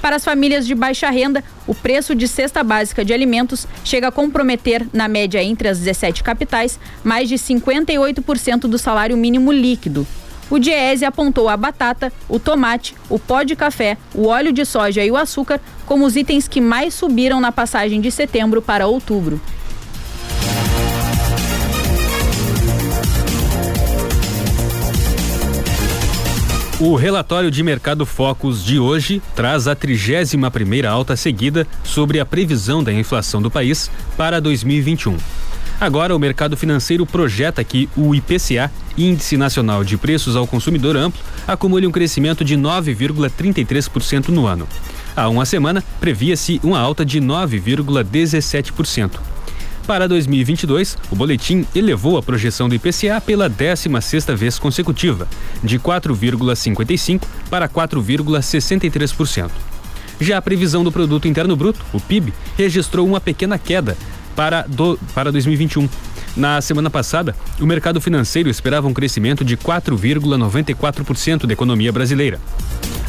Para 0.00 0.16
as 0.16 0.24
famílias 0.24 0.66
de 0.66 0.74
baixa 0.74 1.10
renda, 1.10 1.42
o 1.66 1.74
preço 1.74 2.14
de 2.14 2.28
cesta 2.28 2.62
básica 2.62 3.04
de 3.04 3.12
alimentos 3.12 3.66
chega 3.84 4.08
a 4.08 4.12
comprometer, 4.12 4.86
na 4.92 5.08
média 5.08 5.42
entre 5.42 5.66
as 5.66 5.78
17 5.78 6.22
capitais, 6.22 6.78
mais 7.02 7.28
de 7.28 7.34
58% 7.34 8.60
do 8.60 8.78
salário 8.78 9.16
mínimo 9.16 9.50
líquido. 9.50 10.06
O 10.50 10.58
Diese 10.58 11.04
apontou 11.04 11.48
a 11.48 11.56
batata, 11.56 12.12
o 12.28 12.38
tomate, 12.38 12.94
o 13.08 13.18
pó 13.18 13.42
de 13.42 13.56
café, 13.56 13.96
o 14.14 14.26
óleo 14.26 14.52
de 14.52 14.64
soja 14.64 15.04
e 15.04 15.10
o 15.10 15.16
açúcar 15.16 15.60
como 15.84 16.06
os 16.06 16.16
itens 16.16 16.46
que 16.46 16.60
mais 16.60 16.94
subiram 16.94 17.40
na 17.40 17.50
passagem 17.50 18.00
de 18.00 18.10
setembro 18.10 18.62
para 18.62 18.86
outubro. 18.86 19.40
O 26.78 26.94
relatório 26.94 27.50
de 27.50 27.62
mercado 27.62 28.04
Focus 28.04 28.62
de 28.62 28.78
hoje 28.78 29.22
traz 29.34 29.66
a 29.66 29.74
31 29.74 30.50
primeira 30.50 30.90
alta 30.90 31.16
seguida 31.16 31.66
sobre 31.82 32.20
a 32.20 32.26
previsão 32.26 32.84
da 32.84 32.92
inflação 32.92 33.40
do 33.40 33.50
país 33.50 33.90
para 34.14 34.42
2021. 34.42 35.16
Agora, 35.80 36.14
o 36.14 36.18
mercado 36.18 36.54
financeiro 36.54 37.06
projeta 37.06 37.64
que 37.64 37.88
o 37.96 38.14
IPCA, 38.14 38.70
Índice 38.96 39.36
Nacional 39.36 39.84
de 39.84 39.96
Preços 39.96 40.36
ao 40.36 40.46
Consumidor 40.46 40.96
Amplo, 40.96 41.20
acumule 41.46 41.86
um 41.86 41.92
crescimento 41.92 42.44
de 42.44 42.56
9,33% 42.56 44.28
no 44.28 44.46
ano. 44.46 44.66
Há 45.14 45.28
uma 45.28 45.44
semana, 45.44 45.84
previa-se 46.00 46.60
uma 46.62 46.78
alta 46.78 47.04
de 47.04 47.20
9,17%. 47.20 49.10
Para 49.86 50.08
2022, 50.08 50.98
o 51.10 51.16
boletim 51.16 51.64
elevou 51.74 52.18
a 52.18 52.22
projeção 52.22 52.68
do 52.68 52.74
IPCA 52.74 53.20
pela 53.20 53.48
16ª 53.48 54.34
vez 54.34 54.58
consecutiva, 54.58 55.28
de 55.62 55.78
4,55 55.78 57.22
para 57.48 57.68
4,63%. 57.68 59.50
Já 60.20 60.38
a 60.38 60.42
previsão 60.42 60.82
do 60.82 60.90
produto 60.90 61.28
interno 61.28 61.54
bruto, 61.54 61.84
o 61.92 62.00
PIB, 62.00 62.32
registrou 62.56 63.06
uma 63.06 63.20
pequena 63.20 63.58
queda 63.58 63.96
para 64.34 64.62
do, 64.62 64.98
para 65.14 65.30
2021. 65.30 65.88
Na 66.36 66.60
semana 66.60 66.90
passada, 66.90 67.34
o 67.58 67.66
mercado 67.66 68.00
financeiro 68.00 68.50
esperava 68.50 68.86
um 68.86 68.92
crescimento 68.92 69.44
de 69.44 69.56
4,94% 69.56 71.46
da 71.46 71.52
economia 71.52 71.90
brasileira. 71.90 72.38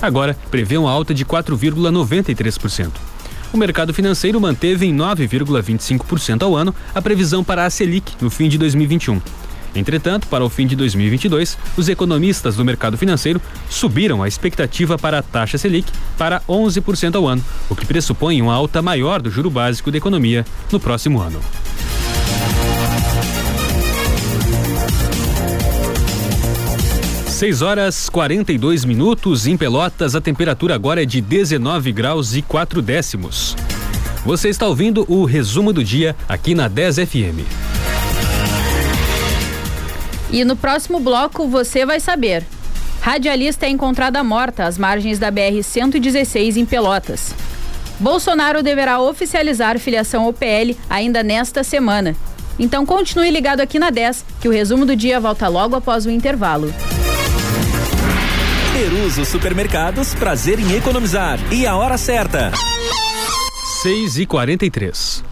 Agora 0.02 0.38
prevê 0.50 0.78
uma 0.78 0.92
alta 0.92 1.14
de 1.14 1.26
4,93% 1.26 2.92
o 3.54 3.58
mercado 3.58 3.94
financeiro 3.94 4.40
manteve 4.40 4.86
em 4.86 4.96
9,25% 4.96 6.44
ao 6.44 6.56
ano 6.56 6.76
a 6.94 7.02
previsão 7.02 7.44
para 7.44 7.66
a 7.66 7.70
Selic 7.70 8.14
no 8.22 8.30
fim 8.30 8.50
de 8.50 8.58
2021. 8.58 9.22
Entretanto, 9.76 10.28
para 10.28 10.44
o 10.44 10.50
fim 10.50 10.66
de 10.66 10.76
2022, 10.76 11.58
os 11.78 11.88
economistas 11.88 12.56
do 12.56 12.66
mercado 12.66 12.98
financeiro 12.98 13.40
subiram 13.70 14.24
a 14.24 14.28
expectativa 14.28 14.98
para 14.98 15.20
a 15.20 15.22
taxa 15.22 15.58
Selic 15.58 15.92
para 16.18 16.42
11% 16.42 17.16
ao 17.16 17.28
ano, 17.28 17.44
o 17.70 17.76
que 17.76 17.86
pressupõe 17.86 18.42
uma 18.42 18.54
alta 18.54 18.82
maior 18.82 19.22
do 19.22 19.30
juro 19.30 19.50
básico 19.50 19.92
da 19.92 19.98
economia 19.98 20.46
no 20.72 20.80
próximo 20.80 21.22
ano. 21.22 21.40
6 27.38 27.62
horas 27.62 28.10
42 28.10 28.84
minutos 28.84 29.46
em 29.46 29.56
Pelotas, 29.56 30.16
a 30.16 30.20
temperatura 30.20 30.74
agora 30.74 31.04
é 31.04 31.06
de 31.06 31.22
19 31.22 31.92
graus 31.92 32.34
e 32.34 32.42
4 32.42 32.82
décimos. 32.82 33.56
Você 34.26 34.50
está 34.50 34.66
ouvindo 34.66 35.06
o 35.08 35.24
resumo 35.24 35.72
do 35.72 35.84
dia 35.84 36.16
aqui 36.28 36.56
na 36.56 36.68
10 36.68 36.96
FM. 36.96 37.46
E 40.32 40.44
no 40.44 40.56
próximo 40.56 41.00
bloco 41.00 41.48
você 41.48 41.86
vai 41.86 42.00
saber. 42.00 42.44
Radialista 43.02 43.68
é 43.68 43.70
encontrada 43.70 44.24
morta 44.24 44.64
às 44.64 44.80
margens 44.80 45.20
da 45.20 45.32
BR-116 45.32 46.58
em 46.58 46.66
Pelotas. 46.66 47.36
Bolsonaro 48.00 48.64
deverá 48.64 49.00
oficializar 49.00 49.78
filiação 49.78 50.24
ao 50.24 50.34
PL 50.34 50.76
ainda 50.90 51.22
nesta 51.22 51.64
semana. 51.64 52.16
Então 52.58 52.84
continue 52.84 53.30
ligado 53.30 53.60
aqui 53.60 53.78
na 53.78 53.92
10, 53.92 54.26
que 54.42 54.48
o 54.48 54.52
resumo 54.52 54.88
do 54.88 54.96
dia 54.96 55.20
volta 55.20 55.48
logo 55.48 55.76
após 55.76 56.08
o 56.08 56.10
intervalo. 56.10 56.74
Peruso 58.88 59.26
Supermercados, 59.26 60.16
prazer 60.16 60.60
em 60.60 60.78
economizar. 60.78 61.38
E 61.52 61.68
a 61.68 61.76
hora 61.76 61.98
certa. 61.98 62.54
6 63.82 64.20
e 64.20 64.26
43 64.26 65.27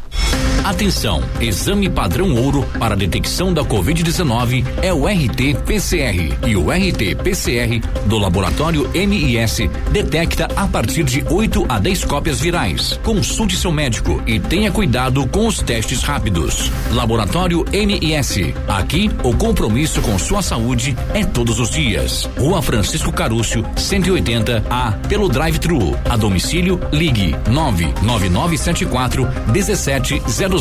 Atenção! 0.65 1.21
Exame 1.39 1.87
padrão 1.87 2.33
ouro 2.33 2.67
para 2.79 2.95
detecção 2.95 3.53
da 3.53 3.63
Covid-19 3.63 4.65
é 4.81 4.91
o 4.91 5.05
RT-PCR. 5.05 6.39
E 6.47 6.55
o 6.55 6.71
RT-PCR 6.71 7.79
do 8.07 8.17
laboratório 8.17 8.89
MIS 8.91 9.69
detecta 9.91 10.47
a 10.55 10.67
partir 10.67 11.03
de 11.03 11.23
8 11.29 11.67
a 11.69 11.77
10 11.77 12.05
cópias 12.05 12.41
virais. 12.41 12.99
Consulte 13.03 13.55
seu 13.55 13.71
médico 13.71 14.23
e 14.25 14.39
tenha 14.39 14.71
cuidado 14.71 15.27
com 15.27 15.45
os 15.45 15.59
testes 15.59 16.01
rápidos. 16.01 16.71
Laboratório 16.91 17.63
MIS. 17.71 18.55
Aqui, 18.67 19.11
o 19.23 19.37
compromisso 19.37 20.01
com 20.01 20.17
sua 20.17 20.41
saúde 20.41 20.97
é 21.13 21.23
todos 21.23 21.59
os 21.59 21.69
dias. 21.69 22.27
Rua 22.39 22.59
Francisco 22.63 23.11
Carúcio, 23.11 23.63
180 23.75 24.63
A, 24.67 24.93
pelo 25.07 25.29
drive-thru. 25.29 25.95
A 26.09 26.17
domicílio, 26.17 26.79
ligue 26.91 27.35
99974 27.51 29.29
1700 29.53 30.54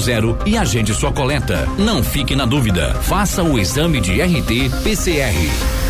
e 0.45 0.57
agende 0.57 0.93
sua 0.93 1.13
coleta. 1.13 1.69
Não 1.79 2.03
fique 2.03 2.35
na 2.35 2.45
dúvida. 2.45 2.95
Faça 3.03 3.43
o 3.43 3.59
exame 3.59 4.01
de 4.01 4.21
RT-PCR. 4.21 5.84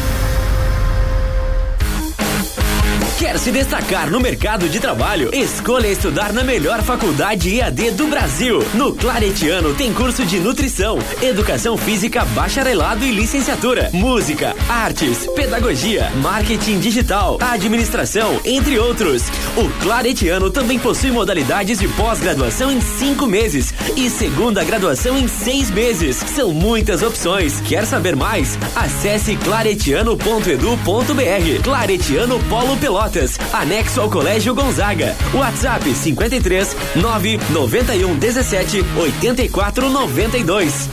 Quer 3.35 3.41
se 3.41 3.51
destacar 3.51 4.09
no 4.13 4.21
mercado 4.21 4.69
de 4.69 4.79
trabalho? 4.79 5.35
Escolha 5.35 5.89
estudar 5.89 6.33
na 6.33 6.45
melhor 6.45 6.85
faculdade 6.85 7.59
EAD 7.59 7.91
do 7.91 8.07
Brasil. 8.07 8.65
No 8.75 8.95
Claretiano 8.95 9.75
tem 9.75 9.93
curso 9.93 10.25
de 10.25 10.39
nutrição, 10.39 11.01
educação 11.21 11.77
física, 11.77 12.25
bacharelado 12.27 13.05
e 13.05 13.11
licenciatura, 13.11 13.91
música, 13.93 14.55
artes, 14.69 15.27
pedagogia, 15.35 16.13
marketing 16.23 16.79
digital, 16.79 17.37
administração, 17.41 18.41
entre 18.45 18.79
outros. 18.79 19.25
O 19.57 19.69
Claretiano 19.83 20.49
também 20.49 20.79
possui 20.79 21.11
modalidades 21.11 21.81
de 21.81 21.89
pós-graduação 21.89 22.71
em 22.71 22.81
cinco 22.81 23.27
meses 23.27 23.75
e 23.97 24.09
segunda 24.09 24.63
graduação 24.63 25.19
em 25.19 25.27
seis 25.27 25.73
meses. 25.73 26.19
São 26.19 26.53
muitas 26.53 27.03
opções. 27.03 27.61
Quer 27.63 27.85
saber 27.85 28.15
mais? 28.15 28.57
Acesse 28.77 29.35
claretiano.edu.br. 29.39 31.63
Claretiano 31.65 32.39
Polo 32.45 32.77
Pelota 32.77 33.24
Anexo 33.53 34.01
ao 34.01 34.11
Colégio 34.11 34.55
Gonzaga. 34.55 35.17
WhatsApp 35.33 35.95
53 35.95 36.77
991 36.97 38.17
17 38.17 38.85
84 38.97 39.89
92. 39.91 40.89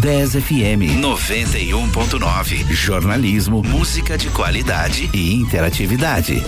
10 0.00 0.30
FM 0.32 0.98
91.9. 1.02 2.72
Jornalismo, 2.72 3.62
música 3.62 4.16
de 4.16 4.30
qualidade 4.30 5.10
e 5.12 5.34
interatividade. 5.34 6.42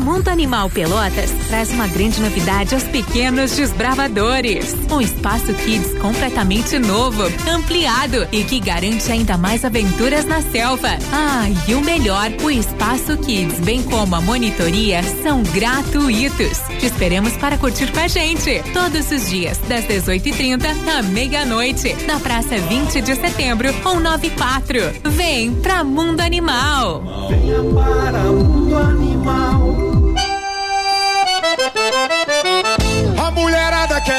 Mundo 0.00 0.28
Animal 0.28 0.70
Pelotas 0.70 1.30
traz 1.48 1.70
uma 1.70 1.86
grande 1.86 2.20
novidade 2.20 2.74
aos 2.74 2.84
pequenos 2.84 3.54
desbravadores. 3.54 4.74
Um 4.90 5.00
espaço 5.00 5.52
kids 5.52 5.92
completamente 5.98 6.78
novo, 6.78 7.22
ampliado 7.48 8.26
e 8.32 8.42
que 8.42 8.58
garante 8.58 9.12
ainda 9.12 9.36
mais 9.36 9.64
aventuras 9.64 10.24
na 10.24 10.40
selva. 10.40 10.88
Ah, 11.12 11.46
e 11.68 11.74
o 11.74 11.82
melhor, 11.82 12.30
o 12.42 12.50
espaço 12.50 13.16
kids, 13.18 13.60
bem 13.60 13.82
como 13.82 14.16
a 14.16 14.20
monitoria, 14.20 15.02
são 15.22 15.42
gratuitos. 15.42 16.58
Te 16.78 16.86
esperamos 16.86 17.34
para 17.34 17.58
curtir 17.58 17.92
com 17.92 18.00
a 18.00 18.08
gente 18.08 18.62
todos 18.72 19.10
os 19.10 19.28
dias, 19.28 19.58
das 19.68 19.84
18h30 19.84 20.64
à 20.98 21.02
meia-noite, 21.02 21.94
na 22.06 22.18
Praça 22.18 22.56
20 22.56 23.02
de 23.02 23.14
Setembro 23.16 23.68
ou 23.84 24.00
94. 24.00 24.78
Vem 25.10 25.52
pra 25.56 25.84
Mundo 25.84 26.20
Animal. 26.20 27.28
Venha 27.28 27.62
para 27.74 28.22
Mundo 28.24 28.76
Animal. 28.76 29.99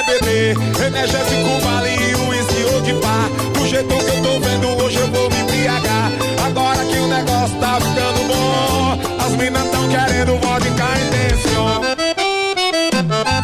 Quer 0.02 0.20
beber 0.20 0.56
energético, 0.86 1.60
vale, 1.62 1.96
uísque 2.28 2.66
ou 2.74 2.82
de 2.82 2.94
pá. 2.96 3.30
Do 3.54 3.68
jeito 3.68 3.88
que 3.88 3.94
eu 3.94 4.22
tô 4.22 4.40
vendo 4.40 4.84
hoje 4.84 4.98
eu 4.98 5.08
vou 5.08 5.30
me 5.30 5.40
embriagar. 5.40 6.12
Agora 6.46 6.84
que 6.86 6.98
o 6.98 7.08
negócio 7.08 7.58
tá 7.60 7.80
ficando 7.80 8.28
bom, 8.28 9.00
as 9.24 9.32
minas 9.34 9.68
tão 9.70 9.88
querendo 9.90 10.38
vodka 10.38 10.88
intenção. 11.06 11.82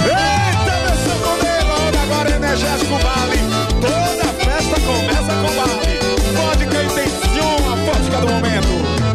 Eita, 0.01 0.73
meu 0.83 0.97
sanfoneiro, 1.05 1.71
agora 2.03 2.29
energético 2.29 2.97
vale. 2.97 3.39
Toda 3.81 4.27
festa 4.33 4.81
começa 4.81 5.33
com 5.41 5.51
vale. 5.55 5.99
Vodka 6.35 6.83
intenção, 6.83 7.55
a 7.71 7.75
vodka 7.75 8.17
do 8.21 8.27
momento. 8.33 8.73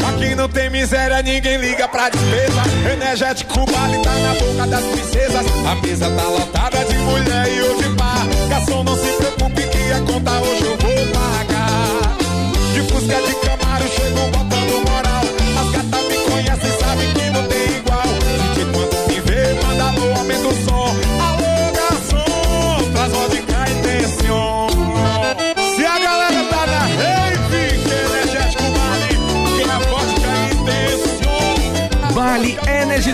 Aqui 0.09 0.35
não 0.35 0.49
tem 0.49 0.71
miséria, 0.71 1.23
ninguém 1.23 1.57
liga 1.57 1.89
pra 1.89 2.09
despesa. 2.09 2.63
Energético 2.91 3.65
vale 3.71 3.99
tá 3.99 4.11
na 4.11 4.35
boca 4.35 4.67
das 4.67 4.85
princesas. 4.85 5.47
A 5.67 5.75
mesa 5.77 6.11
tá 6.11 6.23
lotada 6.25 6.85
de 6.85 6.99
mulher 6.99 7.47
e 7.49 7.83
de 7.83 7.89
par. 7.97 8.27
Garçom, 8.49 8.83
não 8.83 8.97
se 8.97 9.13
preocupe 9.13 9.63
que 9.69 9.93
a 9.93 10.01
conta 10.01 10.33
hoje 10.41 10.65
eu 10.65 10.77
vou 10.79 11.07
pagar. 11.13 12.17
De 12.75 12.81
Fusca 12.93 13.23
de 13.23 13.35
Camaro 13.37 13.89
chego 13.89 14.21
botando 14.31 14.91
moral. 14.91 15.12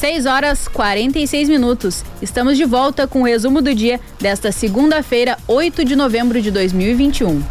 Seis 0.00 0.24
horas 0.24 0.66
46 0.66 1.50
minutos. 1.50 2.02
Estamos 2.22 2.56
de 2.56 2.64
volta 2.64 3.06
com 3.06 3.20
o 3.20 3.24
resumo 3.26 3.60
do 3.60 3.74
dia 3.74 4.00
desta 4.18 4.50
segunda-feira, 4.50 5.36
8 5.46 5.84
de 5.84 5.94
novembro 5.94 6.40
de 6.40 6.50
2021. 6.50 7.42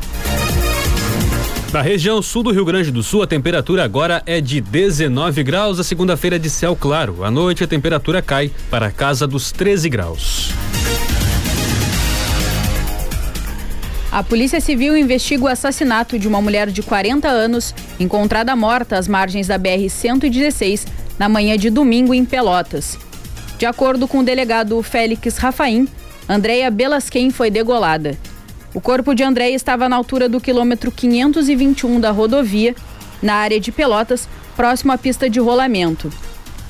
Na 1.72 1.84
região 1.84 2.20
sul 2.24 2.42
do 2.42 2.50
Rio 2.50 2.66
Grande 2.66 2.90
do 2.90 3.04
Sul, 3.04 3.22
a 3.22 3.28
temperatura 3.28 3.84
agora 3.84 4.24
é 4.26 4.42
de 4.42 4.62
19 4.62 5.44
graus. 5.44 5.80
A 5.80 5.84
segunda-feira 5.84 6.38
é 6.38 6.40
de 6.40 6.50
céu 6.50 6.76
claro. 6.76 7.24
À 7.24 7.30
noite, 7.30 7.64
a 7.64 7.68
temperatura 7.68 8.20
cai 8.20 8.50
para 8.72 8.88
a 8.88 8.92
casa 8.92 9.28
dos 9.28 9.52
13 9.52 9.88
graus. 9.88 10.50
A 14.12 14.24
Polícia 14.24 14.60
Civil 14.60 14.98
investiga 14.98 15.44
o 15.44 15.48
assassinato 15.48 16.18
de 16.18 16.28
uma 16.28 16.42
mulher 16.42 16.72
de 16.72 16.82
40 16.82 17.28
anos, 17.28 17.76
encontrada 18.00 18.56
morta 18.56 18.98
às 18.98 19.08
margens 19.08 19.46
da 19.46 19.60
BR-116, 19.60 20.88
na 21.20 21.28
manhã 21.30 21.58
de 21.58 21.70
domingo 21.70 22.14
em 22.14 22.24
Pelotas. 22.24 22.98
De 23.58 23.66
acordo 23.66 24.08
com 24.08 24.20
o 24.20 24.24
delegado 24.24 24.82
Félix 24.82 25.38
Rafaim, 25.38 25.86
Andréia 26.28 26.72
Belasquem 26.72 27.30
foi 27.30 27.52
degolada. 27.52 28.18
O 28.74 28.80
corpo 28.80 29.14
de 29.14 29.24
Andréia 29.24 29.56
estava 29.56 29.90
na 29.90 29.98
altura 29.98 30.30
do 30.30 30.40
quilômetro 30.40 30.92
521 30.92 32.00
da 32.00 32.12
rodovia, 32.12 32.74
na 33.22 33.34
área 33.34 33.60
de 33.60 33.72
Pelotas, 33.72 34.30
próximo 34.56 34.94
à 34.94 34.98
pista 34.98 35.30
de 35.30 35.40
rolamento. 35.40 36.10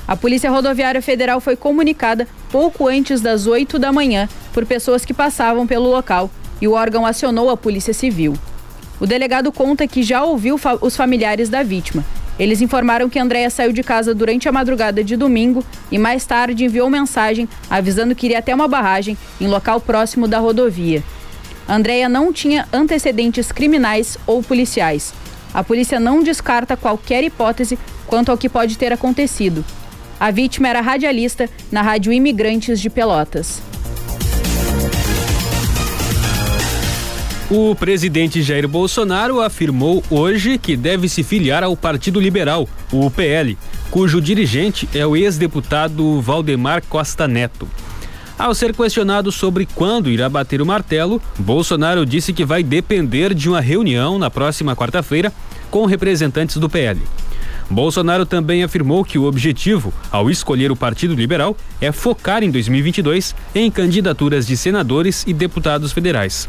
A 0.08 0.16
Polícia 0.16 0.50
Rodoviária 0.50 1.02
Federal 1.04 1.40
foi 1.40 1.56
comunicada 1.56 2.28
pouco 2.52 2.88
antes 2.88 3.22
das 3.22 3.46
8 3.46 3.78
da 3.78 3.92
manhã 3.92 4.28
por 4.52 4.66
pessoas 4.66 5.06
que 5.06 5.14
passavam 5.14 5.68
pelo 5.68 5.88
local 5.88 6.32
e 6.60 6.68
o 6.68 6.72
órgão 6.72 7.06
acionou 7.06 7.52
a 7.52 7.56
Polícia 7.56 7.94
Civil. 7.94 8.34
O 9.00 9.06
delegado 9.06 9.52
conta 9.52 9.88
que 9.88 10.02
já 10.02 10.24
ouviu 10.24 10.58
fa 10.58 10.78
os 10.82 10.96
familiares 10.96 11.48
da 11.48 11.62
vítima. 11.62 12.04
Eles 12.40 12.62
informaram 12.62 13.10
que 13.10 13.20
Andréia 13.20 13.50
saiu 13.50 13.74
de 13.74 13.84
casa 13.84 14.16
durante 14.16 14.48
a 14.48 14.52
madrugada 14.52 15.04
de 15.04 15.18
domingo 15.18 15.64
e 15.92 15.98
mais 15.98 16.26
tarde 16.26 16.64
enviou 16.64 16.90
mensagem 16.90 17.50
avisando 17.70 18.16
que 18.16 18.28
iria 18.28 18.40
até 18.40 18.56
uma 18.56 18.68
barragem 18.68 19.18
em 19.42 19.48
local 19.48 19.82
próximo 19.82 20.26
da 20.26 20.40
rodovia. 20.40 21.04
Andréia 21.68 22.08
não 22.08 22.32
tinha 22.32 22.66
antecedentes 22.72 23.52
criminais 23.52 24.18
ou 24.26 24.42
policiais. 24.42 25.14
A 25.54 25.64
polícia 25.64 26.00
não 26.00 26.24
descarta 26.24 26.78
qualquer 26.78 27.24
hipótese 27.24 27.78
quanto 28.08 28.32
ao 28.32 28.38
que 28.38 28.48
pode 28.48 28.78
ter 28.78 28.94
acontecido. 28.94 29.66
A 30.20 30.32
vítima 30.32 30.68
era 30.70 30.82
radialista 30.82 31.50
na 31.72 31.82
Rádio 31.82 32.14
Imigrantes 32.14 32.80
de 32.80 32.90
Pelotas. 32.90 33.69
O 37.52 37.74
presidente 37.74 38.44
Jair 38.44 38.68
Bolsonaro 38.68 39.42
afirmou 39.42 40.04
hoje 40.12 40.60
que 40.60 40.78
deve 40.78 41.10
se 41.10 41.24
filiar 41.24 41.64
ao 41.64 41.76
Partido 41.76 42.20
Liberal, 42.20 42.70
o 42.92 43.10
PL, 43.10 43.58
cujo 43.90 44.22
dirigente 44.22 44.88
é 44.94 45.04
o 45.04 45.18
ex-deputado 45.18 46.22
Valdemar 46.22 46.84
Costa 46.88 47.28
Neto. 47.28 47.68
Ao 48.38 48.54
ser 48.54 48.72
questionado 48.76 49.32
sobre 49.32 49.66
quando 49.66 50.12
irá 50.12 50.30
bater 50.30 50.62
o 50.62 50.66
martelo, 50.66 51.20
Bolsonaro 51.40 52.06
disse 52.06 52.34
que 52.34 52.46
vai 52.46 52.62
depender 52.62 53.34
de 53.34 53.50
uma 53.50 53.62
reunião 53.62 54.20
na 54.20 54.30
próxima 54.30 54.76
quarta-feira 54.76 55.34
com 55.72 55.88
representantes 55.88 56.58
do 56.58 56.70
PL. 56.70 57.02
Bolsonaro 57.68 58.28
também 58.28 58.64
afirmou 58.64 59.04
que 59.04 59.18
o 59.18 59.24
objetivo, 59.24 59.92
ao 60.12 60.30
escolher 60.30 60.72
o 60.72 60.76
Partido 60.76 61.16
Liberal, 61.16 61.58
é 61.82 61.92
focar 61.92 62.44
em 62.44 62.52
2022 62.52 63.36
em 63.56 63.72
candidaturas 63.72 64.46
de 64.46 64.56
senadores 64.56 65.24
e 65.26 65.34
deputados 65.34 65.92
federais. 65.92 66.48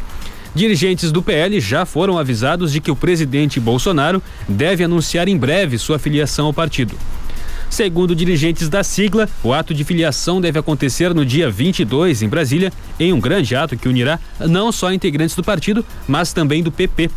Dirigentes 0.54 1.12
do 1.12 1.22
PL 1.22 1.60
já 1.60 1.86
foram 1.86 2.18
avisados 2.18 2.72
de 2.72 2.80
que 2.80 2.90
o 2.90 2.96
presidente 2.96 3.60
Bolsonaro 3.60 4.20
deve 4.48 4.82
anunciar 4.82 5.28
em 5.28 5.36
breve 5.36 5.78
sua 5.78 5.98
filiação 5.98 6.46
ao 6.46 6.52
partido. 6.52 6.96
Segundo 7.70 8.16
dirigentes 8.16 8.68
da 8.68 8.82
sigla, 8.82 9.28
o 9.44 9.52
ato 9.52 9.72
de 9.72 9.84
filiação 9.84 10.40
deve 10.40 10.58
acontecer 10.58 11.14
no 11.14 11.24
dia 11.24 11.48
22 11.48 12.20
em 12.20 12.28
Brasília, 12.28 12.72
em 12.98 13.12
um 13.12 13.20
grande 13.20 13.54
ato 13.54 13.76
que 13.76 13.88
unirá 13.88 14.18
não 14.40 14.72
só 14.72 14.92
integrantes 14.92 15.36
do 15.36 15.44
partido, 15.44 15.86
mas 16.08 16.32
também 16.32 16.64
do 16.64 16.72
PP. 16.72 17.08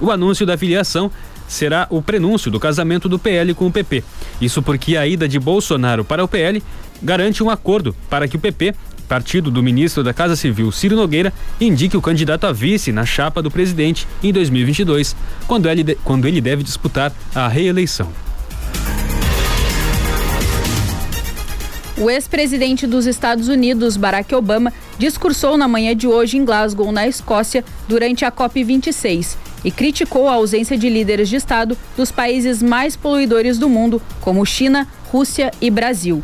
O 0.00 0.12
anúncio 0.12 0.46
da 0.46 0.56
filiação 0.56 1.10
será 1.48 1.88
o 1.90 2.00
prenúncio 2.00 2.52
do 2.52 2.60
casamento 2.60 3.08
do 3.08 3.18
PL 3.18 3.52
com 3.52 3.66
o 3.66 3.72
PP. 3.72 4.04
Isso 4.40 4.62
porque 4.62 4.96
a 4.96 5.04
ida 5.06 5.28
de 5.28 5.40
Bolsonaro 5.40 6.04
para 6.04 6.22
o 6.22 6.28
PL 6.28 6.62
garante 7.02 7.42
um 7.42 7.50
acordo 7.50 7.94
para 8.08 8.28
que 8.28 8.36
o 8.36 8.40
PP 8.40 8.74
partido 9.06 9.50
do 9.50 9.62
ministro 9.62 10.02
da 10.02 10.12
Casa 10.12 10.36
Civil, 10.36 10.70
Ciro 10.70 10.96
Nogueira, 10.96 11.32
indique 11.60 11.96
o 11.96 12.02
candidato 12.02 12.46
a 12.46 12.52
vice 12.52 12.92
na 12.92 13.06
chapa 13.06 13.40
do 13.40 13.50
presidente 13.50 14.06
em 14.22 14.32
2022, 14.32 15.16
quando 15.46 15.68
ele, 15.68 15.96
quando 16.04 16.26
ele 16.26 16.40
deve 16.40 16.62
disputar 16.62 17.12
a 17.34 17.48
reeleição. 17.48 18.12
O 21.98 22.10
ex-presidente 22.10 22.86
dos 22.86 23.06
Estados 23.06 23.48
Unidos, 23.48 23.96
Barack 23.96 24.34
Obama, 24.34 24.70
discursou 24.98 25.56
na 25.56 25.66
manhã 25.66 25.96
de 25.96 26.06
hoje 26.06 26.36
em 26.36 26.44
Glasgow, 26.44 26.92
na 26.92 27.08
Escócia, 27.08 27.64
durante 27.88 28.22
a 28.22 28.30
COP26 28.30 29.36
e 29.64 29.70
criticou 29.70 30.28
a 30.28 30.34
ausência 30.34 30.76
de 30.76 30.88
líderes 30.88 31.28
de 31.28 31.36
Estado 31.36 31.76
dos 31.96 32.12
países 32.12 32.62
mais 32.62 32.94
poluidores 32.94 33.58
do 33.58 33.68
mundo, 33.68 34.00
como 34.20 34.44
China, 34.44 34.86
Rússia 35.10 35.50
e 35.60 35.70
Brasil. 35.70 36.22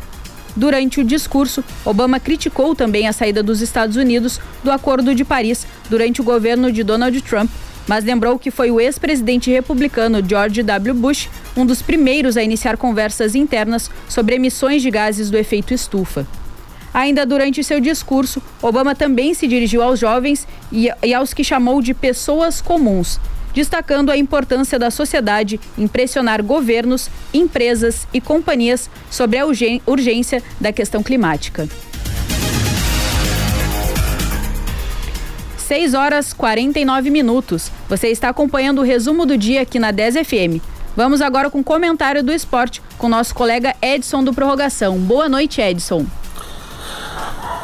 Durante 0.55 0.99
o 0.99 1.03
discurso, 1.03 1.63
Obama 1.83 2.19
criticou 2.19 2.75
também 2.75 3.07
a 3.07 3.13
saída 3.13 3.41
dos 3.41 3.61
Estados 3.61 3.95
Unidos 3.95 4.39
do 4.63 4.71
Acordo 4.71 5.15
de 5.15 5.25
Paris 5.25 5.65
durante 5.89 6.21
o 6.21 6.23
governo 6.23 6.71
de 6.71 6.83
Donald 6.83 7.19
Trump, 7.21 7.49
mas 7.87 8.03
lembrou 8.03 8.37
que 8.37 8.51
foi 8.51 8.71
o 8.71 8.79
ex-presidente 8.79 9.49
republicano 9.49 10.23
George 10.25 10.61
W. 10.61 10.93
Bush 10.93 11.29
um 11.57 11.65
dos 11.65 11.81
primeiros 11.81 12.37
a 12.37 12.43
iniciar 12.43 12.77
conversas 12.77 13.35
internas 13.35 13.89
sobre 14.07 14.35
emissões 14.35 14.81
de 14.81 14.89
gases 14.89 15.29
do 15.29 15.37
efeito 15.37 15.73
estufa. 15.73 16.25
Ainda 16.93 17.25
durante 17.25 17.63
seu 17.63 17.79
discurso, 17.79 18.41
Obama 18.61 18.93
também 18.93 19.33
se 19.33 19.47
dirigiu 19.47 19.81
aos 19.81 19.99
jovens 19.99 20.47
e, 20.71 20.87
aos 21.13 21.33
que 21.33 21.43
chamou 21.43 21.81
de 21.81 21.93
pessoas 21.93 22.61
comuns, 22.61 23.19
destacando 23.53 24.09
a 24.09 24.17
importância 24.17 24.79
da 24.79 24.89
sociedade 24.89 25.59
em 25.77 25.87
pressionar 25.87 26.43
governos, 26.43 27.09
empresas 27.33 28.07
e 28.13 28.19
companhias 28.19 28.89
sobre 29.09 29.37
a 29.37 29.45
urgência 29.45 30.41
da 30.59 30.73
questão 30.73 31.03
climática. 31.03 31.67
6 35.73 35.93
horas 35.93 36.33
49 36.33 37.09
minutos. 37.09 37.71
Você 37.87 38.09
está 38.09 38.29
acompanhando 38.29 38.79
o 38.79 38.83
resumo 38.83 39.25
do 39.25 39.37
dia 39.37 39.61
aqui 39.61 39.79
na 39.79 39.91
10 39.91 40.27
FM. 40.27 40.61
Vamos 40.95 41.21
agora 41.21 41.49
com 41.49 41.61
o 41.61 41.63
comentário 41.63 42.21
do 42.21 42.31
esporte 42.31 42.81
com 42.97 43.09
nosso 43.09 43.33
colega 43.33 43.75
Edson 43.81 44.23
do 44.23 44.33
Prorrogação. 44.33 44.99
Boa 44.99 45.27
noite, 45.27 45.61
Edson. 45.61 46.05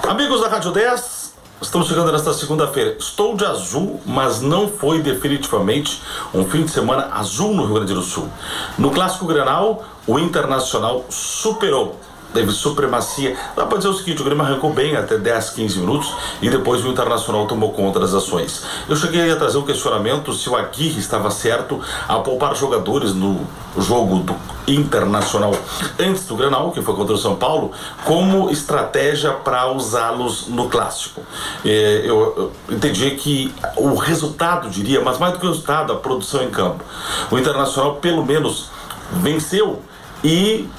Amigos 0.07 0.41
da 0.41 0.47
Rádio 0.47 0.71
10, 0.71 1.18
Estamos 1.61 1.89
chegando 1.89 2.09
nesta 2.13 2.31
segunda-feira. 2.33 2.95
Estou 2.97 3.35
de 3.35 3.43
azul, 3.43 3.99
mas 4.05 4.39
não 4.39 4.69
foi 4.69 5.01
definitivamente 5.01 6.01
um 6.33 6.45
fim 6.45 6.63
de 6.63 6.71
semana 6.71 7.09
azul 7.11 7.53
no 7.53 7.65
Rio 7.65 7.75
Grande 7.75 7.93
do 7.93 8.01
Sul. 8.01 8.29
No 8.77 8.91
Clássico 8.91 9.25
Granal, 9.25 9.83
o 10.07 10.17
Internacional 10.17 11.05
superou 11.09 11.99
teve 12.33 12.51
supremacia. 12.51 13.35
Dá 13.55 13.65
para 13.65 13.77
dizer 13.77 13.89
o 13.89 13.93
seguinte: 13.93 14.21
o 14.21 14.25
Grêmio 14.25 14.43
arrancou 14.43 14.73
bem 14.73 14.95
até 14.95 15.17
10, 15.17 15.49
15 15.51 15.79
minutos 15.79 16.13
e 16.41 16.49
depois 16.49 16.83
o 16.83 16.87
Internacional 16.89 17.45
tomou 17.47 17.71
conta 17.71 17.99
das 17.99 18.13
ações. 18.13 18.63
Eu 18.87 18.95
cheguei 18.95 19.31
a 19.31 19.35
trazer 19.35 19.57
um 19.57 19.63
questionamento 19.63 20.33
se 20.33 20.49
o 20.49 20.55
Aguirre 20.55 20.99
estava 20.99 21.29
certo 21.31 21.79
a 22.07 22.19
poupar 22.19 22.55
jogadores 22.55 23.13
no 23.13 23.45
jogo 23.77 24.19
do 24.19 24.35
Internacional 24.67 25.53
antes 25.99 26.25
do 26.25 26.35
Granal, 26.35 26.71
que 26.71 26.81
foi 26.81 26.95
contra 26.95 27.15
o 27.15 27.17
São 27.17 27.35
Paulo, 27.35 27.71
como 28.05 28.49
estratégia 28.49 29.31
para 29.31 29.71
usá-los 29.71 30.47
no 30.47 30.69
clássico. 30.69 31.21
É, 31.65 32.03
eu, 32.05 32.51
entendi 32.69 33.11
que 33.11 33.53
o 33.75 33.95
resultado, 33.95 34.69
diria, 34.69 35.01
mas 35.01 35.17
mais 35.17 35.33
do 35.33 35.39
que 35.39 35.45
o 35.45 35.49
resultado, 35.49 35.93
a 35.93 35.95
produção 35.95 36.43
em 36.43 36.49
campo. 36.49 36.83
O 37.31 37.37
Internacional, 37.37 37.95
pelo 37.95 38.25
menos, 38.25 38.69
venceu 39.11 39.81
e 40.23 40.69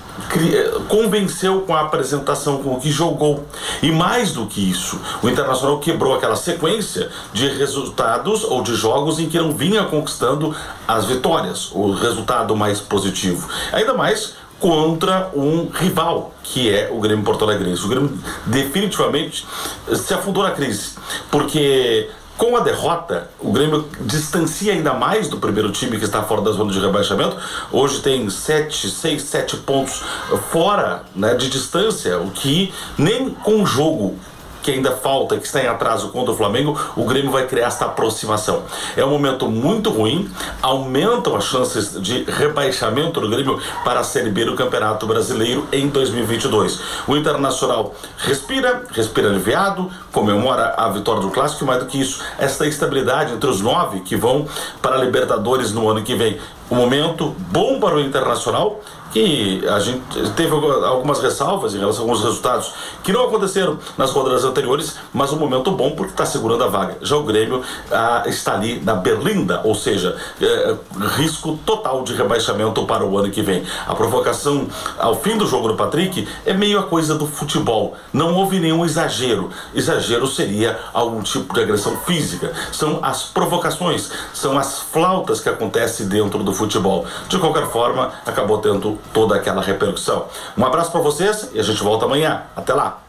convenceu 0.88 1.62
com 1.62 1.74
a 1.74 1.82
apresentação, 1.82 2.62
com 2.62 2.74
o 2.74 2.80
que 2.80 2.90
jogou. 2.90 3.44
E 3.82 3.90
mais 3.90 4.32
do 4.32 4.46
que 4.46 4.70
isso, 4.70 5.00
o 5.22 5.28
Internacional 5.28 5.78
quebrou 5.78 6.14
aquela 6.14 6.36
sequência 6.36 7.10
de 7.32 7.48
resultados 7.48 8.44
ou 8.44 8.62
de 8.62 8.74
jogos 8.74 9.18
em 9.18 9.28
que 9.28 9.38
não 9.38 9.52
vinha 9.52 9.84
conquistando 9.84 10.54
as 10.86 11.04
vitórias, 11.06 11.70
o 11.72 11.92
resultado 11.92 12.56
mais 12.56 12.80
positivo. 12.80 13.48
Ainda 13.72 13.94
mais 13.94 14.34
contra 14.60 15.30
um 15.34 15.68
rival, 15.72 16.34
que 16.42 16.70
é 16.70 16.90
o 16.92 17.00
Grêmio 17.00 17.24
Porto 17.24 17.44
Alegre. 17.44 17.72
O 17.72 17.88
Grêmio 17.88 18.18
definitivamente 18.44 19.46
se 19.94 20.12
afundou 20.12 20.42
na 20.42 20.50
crise, 20.50 20.90
porque 21.30 22.10
com 22.40 22.56
a 22.56 22.60
derrota, 22.60 23.28
o 23.38 23.52
Grêmio 23.52 23.86
distancia 24.00 24.72
ainda 24.72 24.94
mais 24.94 25.28
do 25.28 25.36
primeiro 25.36 25.70
time 25.70 25.98
que 25.98 26.06
está 26.06 26.22
fora 26.22 26.40
da 26.40 26.50
zona 26.52 26.72
de 26.72 26.80
rebaixamento. 26.80 27.36
Hoje 27.70 28.00
tem 28.00 28.30
7, 28.30 28.90
6, 28.90 29.22
7 29.22 29.56
pontos 29.58 30.02
fora 30.50 31.02
né, 31.14 31.34
de 31.34 31.50
distância, 31.50 32.18
o 32.18 32.30
que 32.30 32.72
nem 32.96 33.28
com 33.28 33.62
o 33.62 33.66
jogo 33.66 34.18
que 34.62 34.70
ainda 34.70 34.92
falta, 34.92 35.36
que 35.36 35.46
está 35.46 35.62
em 35.62 35.66
atraso 35.66 36.10
contra 36.10 36.32
o 36.32 36.36
Flamengo, 36.36 36.78
o 36.96 37.04
Grêmio 37.04 37.30
vai 37.30 37.46
criar 37.46 37.66
essa 37.66 37.86
aproximação. 37.86 38.62
É 38.96 39.04
um 39.04 39.10
momento 39.10 39.48
muito 39.48 39.90
ruim, 39.90 40.30
aumentam 40.62 41.36
as 41.36 41.44
chances 41.44 42.00
de 42.00 42.24
rebaixamento 42.24 43.20
do 43.20 43.28
Grêmio 43.28 43.60
para 43.84 44.00
a 44.00 44.04
Série 44.04 44.30
B 44.30 44.44
do 44.44 44.54
Campeonato 44.54 45.06
Brasileiro 45.06 45.66
em 45.72 45.88
2022. 45.88 46.80
O 47.06 47.16
Internacional 47.16 47.94
respira, 48.18 48.84
respira 48.92 49.28
aliviado, 49.28 49.90
comemora 50.12 50.74
a 50.76 50.88
vitória 50.88 51.20
do 51.20 51.30
Clássico 51.30 51.64
mais 51.64 51.80
do 51.80 51.86
que 51.86 52.00
isso, 52.00 52.22
essa 52.38 52.66
estabilidade 52.66 53.32
entre 53.32 53.48
os 53.48 53.60
nove 53.60 54.00
que 54.00 54.16
vão 54.16 54.46
para 54.82 54.96
a 54.96 54.98
Libertadores 54.98 55.72
no 55.72 55.88
ano 55.88 56.02
que 56.02 56.14
vem. 56.14 56.38
Um 56.70 56.76
momento 56.76 57.34
bom 57.50 57.80
para 57.80 57.96
o 57.96 58.00
Internacional 58.00 58.80
que 59.12 59.66
a 59.68 59.80
gente 59.80 60.00
teve 60.36 60.52
algumas 60.52 61.20
ressalvas 61.20 61.74
em 61.74 61.78
relação 61.78 62.04
a 62.04 62.04
alguns 62.04 62.22
resultados 62.22 62.72
que 63.02 63.12
não 63.12 63.24
aconteceram 63.24 63.78
nas 63.98 64.10
rodadas 64.12 64.44
anteriores, 64.44 64.96
mas 65.12 65.32
um 65.32 65.36
momento 65.36 65.70
bom 65.72 65.90
porque 65.90 66.12
está 66.12 66.24
segurando 66.24 66.64
a 66.64 66.68
vaga. 66.68 66.96
Já 67.02 67.16
o 67.16 67.24
Grêmio 67.24 67.62
ah, 67.90 68.22
está 68.26 68.54
ali 68.54 68.80
na 68.80 68.94
berlinda, 68.94 69.62
ou 69.64 69.74
seja, 69.74 70.16
é, 70.40 70.76
risco 71.16 71.58
total 71.66 72.02
de 72.04 72.14
rebaixamento 72.14 72.84
para 72.86 73.04
o 73.04 73.18
ano 73.18 73.30
que 73.30 73.42
vem. 73.42 73.64
A 73.86 73.94
provocação 73.94 74.68
ao 74.98 75.16
fim 75.16 75.36
do 75.36 75.46
jogo 75.46 75.68
do 75.68 75.74
Patrick 75.74 76.26
é 76.46 76.52
meio 76.52 76.78
a 76.78 76.84
coisa 76.84 77.14
do 77.14 77.26
futebol. 77.26 77.96
Não 78.12 78.34
houve 78.34 78.60
nenhum 78.60 78.84
exagero. 78.84 79.50
Exagero 79.74 80.26
seria 80.26 80.78
algum 80.92 81.20
tipo 81.20 81.52
de 81.52 81.60
agressão 81.60 81.96
física. 82.06 82.52
São 82.72 83.00
as 83.02 83.24
provocações, 83.24 84.10
são 84.32 84.56
as 84.56 84.78
flautas 84.78 85.40
que 85.40 85.48
acontecem 85.48 86.06
dentro 86.06 86.44
do 86.44 86.52
futebol. 86.52 86.59
De 86.66 87.38
qualquer 87.38 87.66
forma, 87.68 88.12
acabou 88.26 88.58
tendo 88.58 88.98
toda 89.12 89.36
aquela 89.36 89.62
repercussão. 89.62 90.26
Um 90.56 90.64
abraço 90.64 90.90
para 90.90 91.00
vocês 91.00 91.50
e 91.52 91.60
a 91.60 91.62
gente 91.62 91.82
volta 91.82 92.04
amanhã. 92.04 92.42
Até 92.56 92.74
lá. 92.74 93.02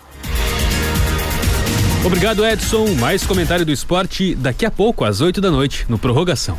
Obrigado, 2.04 2.46
Edson. 2.46 2.96
Mais 2.96 3.26
comentário 3.26 3.66
do 3.66 3.72
esporte 3.72 4.34
daqui 4.34 4.66
a 4.66 4.72
pouco, 4.72 5.06
às 5.06 5.22
8 5.22 5.40
da 5.40 5.52
noite, 5.52 5.86
no 5.88 6.00
Prorrogação. 6.00 6.58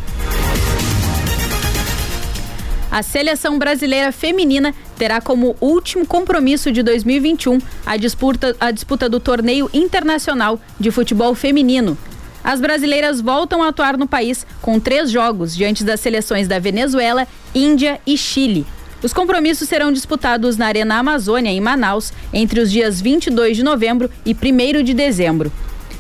A 2.93 3.03
seleção 3.03 3.59
brasileira 3.59 4.13
feminina 4.13 4.75
terá 4.99 5.19
como 5.19 5.57
último 5.61 6.07
compromisso 6.07 6.71
de 6.71 6.83
2021 6.83 7.59
a 7.87 7.97
disputa, 7.97 8.55
a 8.61 8.71
disputa 8.71 9.09
do 9.09 9.19
torneio 9.19 9.71
internacional 9.73 10.61
de 10.79 10.91
futebol 10.91 11.35
feminino. 11.35 11.97
As 12.45 12.61
brasileiras 12.61 13.21
voltam 13.21 13.63
a 13.63 13.69
atuar 13.69 13.97
no 13.97 14.07
país 14.07 14.47
com 14.61 14.81
três 14.81 15.11
jogos 15.11 15.55
diante 15.55 15.85
das 15.85 16.01
seleções 16.01 16.49
da 16.49 16.59
Venezuela, 16.59 17.27
Índia 17.55 18.01
e 18.07 18.17
Chile. 18.19 18.67
Os 19.03 19.13
compromissos 19.13 19.69
serão 19.69 19.93
disputados 19.93 20.57
na 20.57 20.67
Arena 20.67 20.97
Amazônia, 20.97 21.51
em 21.51 21.61
Manaus, 21.61 22.13
entre 22.33 22.61
os 22.61 22.71
dias 22.71 23.01
22 23.01 23.57
de 23.57 23.63
novembro 23.63 24.11
e 24.25 24.33
1 24.35 24.83
de 24.83 24.95
dezembro. 24.95 25.53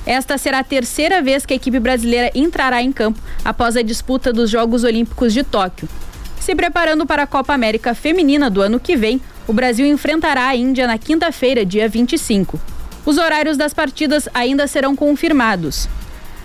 Esta 0.07 0.37
será 0.37 0.61
a 0.61 0.64
terceira 0.64 1.22
vez 1.22 1.46
que 1.46 1.52
a 1.52 1.57
equipe 1.57 1.78
brasileira 1.78 2.31
entrará 2.35 2.83
em 2.83 2.92
campo 2.92 3.20
após 3.44 3.76
a 3.76 3.83
disputa 3.83 4.33
dos 4.33 4.50
Jogos 4.50 4.83
Olímpicos 4.83 5.33
de 5.33 5.44
Tóquio. 5.44 5.88
Se 6.40 6.57
preparando 6.57 7.07
para 7.07 7.22
a 7.22 7.26
Copa 7.26 7.55
América 7.55 7.94
Feminina 7.94 8.50
do 8.50 8.61
ano 8.61 8.81
que 8.81 8.96
vem, 8.96 9.20
o 9.46 9.52
Brasil 9.52 9.87
enfrentará 9.87 10.48
a 10.48 10.57
Índia 10.57 10.88
na 10.88 10.98
quinta-feira, 10.98 11.64
dia 11.64 11.88
25. 11.88 12.61
Os 13.07 13.16
horários 13.16 13.57
das 13.57 13.72
partidas 13.72 14.28
ainda 14.35 14.66
serão 14.66 14.94
confirmados. 14.94 15.88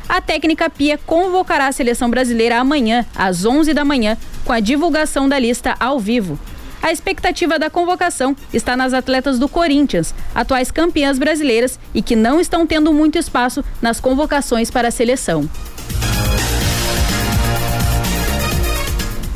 A 0.10 0.22
técnica 0.22 0.70
Pia 0.70 0.98
convocará 0.98 1.68
a 1.68 1.72
seleção 1.72 2.10
brasileira 2.10 2.60
amanhã, 2.60 3.06
às 3.14 3.46
11 3.46 3.74
da 3.74 3.84
manhã, 3.84 4.18
com 4.46 4.54
a 4.54 4.60
divulgação 4.60 5.28
da 5.28 5.38
lista 5.38 5.76
ao 5.80 6.00
vivo. 6.00 6.40
A 6.82 6.92
expectativa 6.92 7.60
da 7.60 7.70
convocação 7.70 8.36
está 8.54 8.78
nas 8.78 8.94
atletas 8.94 9.38
do 9.38 9.50
Corinthians, 9.50 10.16
atuais 10.34 10.72
campeãs 10.72 11.20
brasileiras 11.20 11.78
e 11.94 12.02
que 12.02 12.16
não 12.16 12.40
estão 12.40 12.66
tendo 12.66 12.94
muito 12.94 13.18
espaço 13.18 13.64
nas 13.82 14.00
convocações 14.00 14.72
para 14.72 14.88
a 14.88 14.92
seleção. 14.92 15.50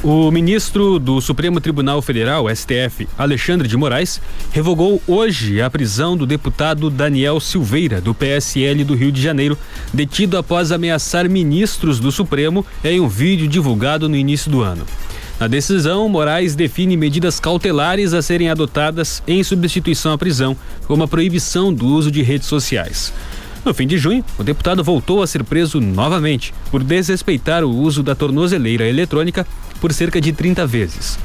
O 0.04 0.32
ministro 0.32 0.98
do 0.98 1.22
Supremo 1.22 1.62
Tribunal 1.62 2.02
Federal, 2.02 2.48
STF, 2.50 3.08
Alexandre 3.16 3.68
de 3.68 3.78
Moraes, 3.78 4.20
revogou 4.52 5.00
hoje 5.06 5.62
a 5.62 5.70
prisão 5.70 6.18
do 6.18 6.26
deputado 6.26 6.90
Daniel 6.90 7.40
Silveira, 7.40 8.02
do 8.02 8.12
PSL 8.12 8.84
do 8.84 8.96
Rio 8.96 9.12
de 9.12 9.22
Janeiro, 9.22 9.56
detido 9.94 10.40
após 10.40 10.72
ameaçar 10.72 11.30
ministros 11.30 12.00
do 12.00 12.12
Supremo 12.12 12.66
em 12.84 13.00
um 13.00 13.08
vídeo 13.08 13.48
divulgado 13.48 14.10
no 14.10 14.16
início 14.16 14.50
do 14.50 14.62
ano. 14.62 14.88
Na 15.40 15.48
decisão, 15.48 16.10
Moraes 16.10 16.56
define 16.56 16.98
medidas 16.98 17.40
cautelares 17.40 18.16
a 18.16 18.24
serem 18.24 18.50
adotadas 18.50 19.22
em 19.28 19.44
substituição 19.44 20.14
à 20.14 20.18
prisão, 20.18 20.58
como 20.88 21.04
a 21.04 21.08
proibição 21.08 21.72
do 21.72 21.86
uso 21.86 22.10
de 22.10 22.24
redes 22.24 22.48
sociais. 22.48 23.14
No 23.64 23.72
fim 23.72 23.86
de 23.86 24.00
junho, 24.00 24.26
o 24.40 24.44
deputado 24.44 24.84
voltou 24.84 25.22
a 25.22 25.28
ser 25.28 25.44
preso 25.44 25.80
novamente 25.80 26.52
por 26.72 26.84
desrespeitar 26.84 27.64
o 27.64 27.70
uso 27.70 28.02
da 28.02 28.16
tornozeleira 28.16 28.88
eletrônica 28.88 29.46
por 29.82 29.92
cerca 29.92 30.22
de 30.22 30.32
30 30.32 30.66
vezes. 30.66 31.20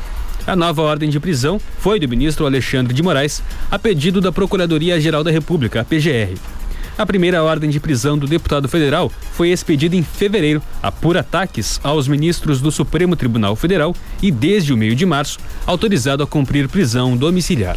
A 0.45 0.57
nova 0.57 0.83
ordem 0.83 1.11
de 1.11 1.21
prisão 1.21 1.61
foi 1.79 2.01
do 2.01 2.09
ministro 2.09 2.47
Alexandre 2.47 2.95
de 2.95 3.03
Moraes, 3.03 3.42
a 3.71 3.79
pedido 3.79 4.21
da 4.21 4.33
Procuradoria-Geral 4.33 5.23
da 5.23 5.31
República, 5.31 5.83
a 5.83 5.85
PGR. 5.85 6.37
A 6.99 7.05
primeira 7.05 7.42
ordem 7.42 7.69
de 7.69 7.79
prisão 7.79 8.16
do 8.16 8.27
deputado 8.27 8.69
federal 8.69 9.12
foi 9.33 9.51
expedida 9.51 9.95
em 9.95 10.03
fevereiro, 10.03 10.62
por 11.01 11.16
ataques 11.16 11.79
aos 11.85 12.09
ministros 12.09 12.61
do 12.61 12.73
Supremo 12.73 13.14
Tribunal 13.14 13.55
Federal 13.55 13.95
e, 14.23 14.33
desde 14.33 14.73
o 14.73 14.77
meio 14.77 14.97
de 14.97 15.05
março, 15.05 15.38
autorizado 15.66 16.23
a 16.23 16.27
cumprir 16.27 16.69
prisão 16.69 17.16
domiciliar. 17.16 17.77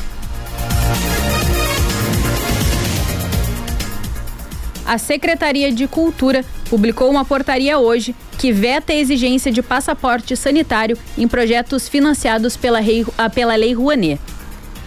a 4.89 4.97
Secretaria 4.97 5.71
de 5.71 5.87
Cultura 5.87 6.43
publicou 6.67 7.11
uma 7.11 7.23
portaria 7.23 7.77
hoje 7.77 8.15
que 8.39 8.53
veta 8.53 8.93
a 8.93 8.95
exigência 8.95 9.51
de 9.51 9.61
passaporte 9.61 10.35
sanitário 10.35 10.97
em 11.17 11.27
projetos 11.27 11.89
financiados 11.89 12.55
pela, 12.55 12.79
rei, 12.79 13.05
ah, 13.17 13.29
pela 13.29 13.53
Lei 13.55 13.73
Rouanet. 13.73 14.19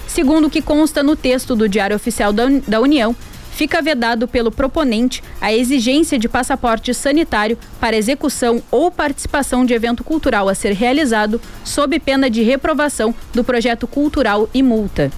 Segundo 0.08 0.46
o 0.46 0.50
que 0.50 0.62
consta 0.62 1.02
no 1.02 1.14
texto 1.14 1.54
do 1.54 1.68
Diário 1.68 1.94
Oficial 1.94 2.32
da, 2.32 2.44
da 2.66 2.80
União, 2.80 3.14
fica 3.52 3.82
vedado 3.82 4.26
pelo 4.26 4.50
proponente 4.50 5.22
a 5.38 5.52
exigência 5.52 6.18
de 6.18 6.30
passaporte 6.30 6.94
sanitário 6.94 7.58
para 7.78 7.94
execução 7.94 8.62
ou 8.70 8.90
participação 8.90 9.66
de 9.66 9.74
evento 9.74 10.02
cultural 10.02 10.48
a 10.48 10.54
ser 10.54 10.72
realizado 10.72 11.38
sob 11.62 12.00
pena 12.00 12.30
de 12.30 12.42
reprovação 12.42 13.14
do 13.34 13.44
projeto 13.44 13.86
cultural 13.86 14.48
e 14.54 14.62
multa. 14.62 15.12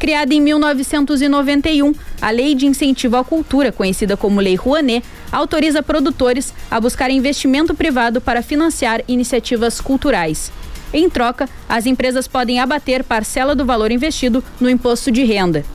Criada 0.00 0.32
em 0.32 0.40
1991, 0.40 1.94
a 2.22 2.30
Lei 2.30 2.54
de 2.54 2.64
Incentivo 2.64 3.18
à 3.18 3.22
Cultura, 3.22 3.70
conhecida 3.70 4.16
como 4.16 4.40
Lei 4.40 4.54
Rouanet, 4.54 5.04
autoriza 5.30 5.82
produtores 5.82 6.54
a 6.70 6.80
buscar 6.80 7.10
investimento 7.10 7.74
privado 7.74 8.18
para 8.18 8.40
financiar 8.40 9.02
iniciativas 9.06 9.78
culturais. 9.78 10.50
Em 10.90 11.10
troca, 11.10 11.46
as 11.68 11.84
empresas 11.84 12.26
podem 12.26 12.58
abater 12.60 13.04
parcela 13.04 13.54
do 13.54 13.66
valor 13.66 13.92
investido 13.92 14.42
no 14.58 14.70
imposto 14.70 15.10
de 15.10 15.22
renda. 15.22 15.66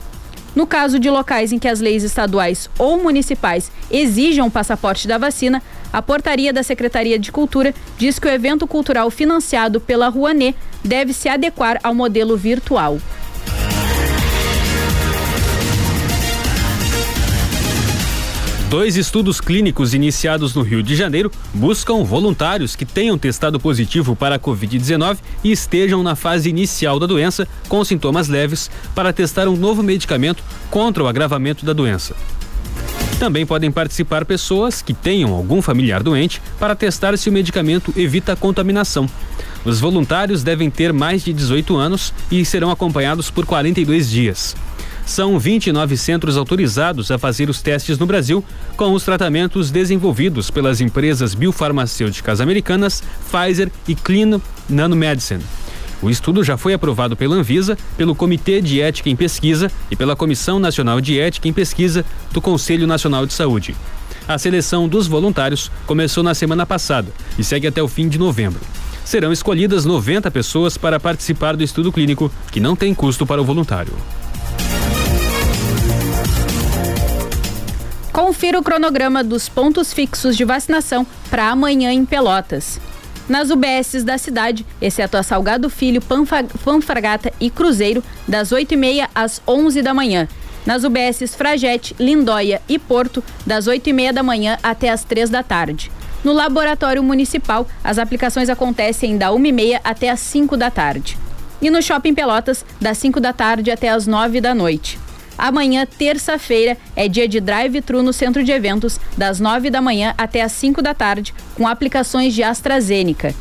No 0.55 0.65
caso 0.65 0.97
de 0.97 1.07
locais 1.07 1.51
em 1.51 1.59
que 1.59 1.67
as 1.67 1.79
leis 1.79 2.01
estaduais 2.01 2.67
ou 2.79 2.97
municipais 2.97 3.71
exijam 3.91 4.47
o 4.47 4.51
passaporte 4.51 5.07
da 5.07 5.19
vacina, 5.19 5.61
a 5.93 6.01
portaria 6.01 6.51
da 6.51 6.63
Secretaria 6.63 7.19
de 7.19 7.31
Cultura 7.31 7.75
diz 7.95 8.17
que 8.17 8.27
o 8.27 8.31
evento 8.31 8.65
cultural 8.65 9.11
financiado 9.11 9.79
pela 9.79 10.09
Rouanet 10.09 10.55
deve 10.83 11.13
se 11.13 11.29
adequar 11.29 11.79
ao 11.83 11.93
modelo 11.93 12.35
virtual. 12.35 12.97
Dois 18.75 18.97
estudos 18.97 19.39
clínicos 19.39 19.93
iniciados 19.93 20.53
no 20.53 20.61
Rio 20.61 20.83
de 20.83 20.97
Janeiro 20.97 21.31
buscam 21.53 22.03
voluntários 22.03 22.75
que 22.75 22.83
tenham 22.83 23.17
testado 23.17 23.57
positivo 23.57 24.17
para 24.17 24.35
a 24.35 24.39
Covid-19 24.39 25.17
e 25.45 25.53
estejam 25.53 26.03
na 26.03 26.13
fase 26.13 26.49
inicial 26.49 26.99
da 26.99 27.05
doença 27.05 27.47
com 27.69 27.85
sintomas 27.85 28.27
leves 28.27 28.69
para 28.93 29.13
testar 29.13 29.47
um 29.47 29.55
novo 29.55 29.81
medicamento 29.81 30.43
contra 30.69 31.01
o 31.01 31.07
agravamento 31.07 31.65
da 31.65 31.71
doença. 31.71 32.17
Também 33.17 33.45
podem 33.45 33.71
participar 33.71 34.25
pessoas 34.25 34.81
que 34.81 34.93
tenham 34.93 35.33
algum 35.33 35.61
familiar 35.61 36.03
doente 36.03 36.41
para 36.59 36.75
testar 36.75 37.17
se 37.17 37.29
o 37.29 37.31
medicamento 37.31 37.93
evita 37.95 38.33
a 38.33 38.35
contaminação. 38.35 39.09
Os 39.63 39.79
voluntários 39.79 40.43
devem 40.43 40.69
ter 40.69 40.91
mais 40.91 41.23
de 41.23 41.31
18 41.31 41.77
anos 41.77 42.13
e 42.29 42.43
serão 42.43 42.69
acompanhados 42.69 43.31
por 43.31 43.45
42 43.45 44.09
dias. 44.09 44.53
São 45.05 45.37
29 45.37 45.95
centros 45.97 46.35
autorizados 46.35 47.11
a 47.11 47.17
fazer 47.17 47.49
os 47.49 47.61
testes 47.61 47.99
no 47.99 48.07
Brasil 48.07 48.43
com 48.75 48.91
os 48.93 49.03
tratamentos 49.03 49.69
desenvolvidos 49.69 50.49
pelas 50.49 50.81
empresas 50.81 51.35
biofarmacêuticas 51.35 52.41
americanas 52.41 53.03
Pfizer 53.31 53.71
e 53.87 53.93
Clean 53.93 54.41
Nanomedicine. 54.67 55.43
O 56.01 56.09
estudo 56.09 56.43
já 56.43 56.57
foi 56.57 56.73
aprovado 56.73 57.15
pela 57.15 57.35
Anvisa, 57.35 57.77
pelo 57.95 58.15
Comitê 58.15 58.61
de 58.61 58.81
Ética 58.81 59.09
em 59.09 59.15
Pesquisa 59.15 59.71
e 59.89 59.95
pela 59.95 60.15
Comissão 60.15 60.59
Nacional 60.59 60.99
de 60.99 61.19
Ética 61.19 61.47
em 61.47 61.53
Pesquisa 61.53 62.03
do 62.31 62.41
Conselho 62.41 62.87
Nacional 62.87 63.25
de 63.25 63.33
Saúde. 63.33 63.75
A 64.27 64.39
seleção 64.39 64.87
dos 64.87 65.07
voluntários 65.07 65.71
começou 65.85 66.23
na 66.23 66.33
semana 66.33 66.65
passada 66.65 67.11
e 67.37 67.43
segue 67.43 67.67
até 67.67 67.81
o 67.81 67.87
fim 67.87 68.09
de 68.09 68.17
novembro. 68.17 68.59
Serão 69.05 69.31
escolhidas 69.31 69.85
90 69.85 70.31
pessoas 70.31 70.77
para 70.79 70.99
participar 70.99 71.55
do 71.55 71.63
estudo 71.63 71.91
clínico, 71.91 72.31
que 72.51 72.59
não 72.59 72.75
tem 72.75 72.93
custo 72.93 73.25
para 73.25 73.39
o 73.39 73.45
voluntário. 73.45 73.93
Confira 78.15 78.57
o 78.57 78.63
cronograma 78.63 79.21
dos 79.21 79.49
pontos 79.49 79.91
fixos 79.91 80.37
de 80.37 80.45
vacinação 80.45 81.05
para 81.29 81.49
amanhã 81.49 81.91
em 81.91 82.05
Pelotas. 82.05 82.79
Nas 83.27 83.49
UBSs 83.49 84.05
da 84.05 84.17
cidade, 84.17 84.65
exceto 84.81 85.17
a 85.17 85.21
Salgado 85.21 85.69
Filho, 85.69 86.01
Panfragata 86.63 87.33
e 87.41 87.49
Cruzeiro, 87.49 88.01
das 88.25 88.53
8h30 88.53 89.09
às 89.13 89.41
11 89.45 89.81
da 89.81 89.93
manhã. 89.93 90.29
Nas 90.65 90.85
UBSs 90.85 91.35
Fragete, 91.35 91.93
Lindóia 91.99 92.61
e 92.69 92.79
Porto, 92.79 93.21
das 93.45 93.67
8h30 93.67 94.13
da 94.13 94.23
manhã 94.23 94.57
até 94.63 94.91
as 94.91 95.03
3 95.03 95.29
da 95.29 95.43
tarde. 95.43 95.91
No 96.23 96.31
Laboratório 96.31 97.03
Municipal, 97.03 97.67
as 97.83 97.99
aplicações 97.99 98.47
acontecem 98.47 99.17
da 99.17 99.27
1h30 99.31 99.81
até 99.83 100.09
as 100.09 100.21
5 100.21 100.55
da 100.55 100.71
tarde. 100.71 101.17
E 101.61 101.69
no 101.69 101.81
Shopping 101.81 102.15
Pelotas, 102.15 102.65
das 102.79 102.97
5 102.97 103.19
da 103.19 103.33
tarde 103.33 103.71
até 103.71 103.89
as 103.89 104.07
9 104.07 104.39
da 104.39 104.55
noite. 104.55 105.03
Amanhã, 105.37 105.85
terça-feira, 105.85 106.77
é 106.95 107.07
dia 107.07 107.27
de 107.27 107.39
drive-thru 107.39 108.01
no 108.01 108.13
centro 108.13 108.43
de 108.43 108.51
eventos, 108.51 108.99
das 109.17 109.39
9 109.39 109.69
da 109.69 109.81
manhã 109.81 110.13
até 110.17 110.41
as 110.41 110.51
5 110.53 110.81
da 110.81 110.93
tarde, 110.93 111.33
com 111.55 111.67
aplicações 111.67 112.33
de 112.33 112.41
AstraZeneca. 112.43 113.35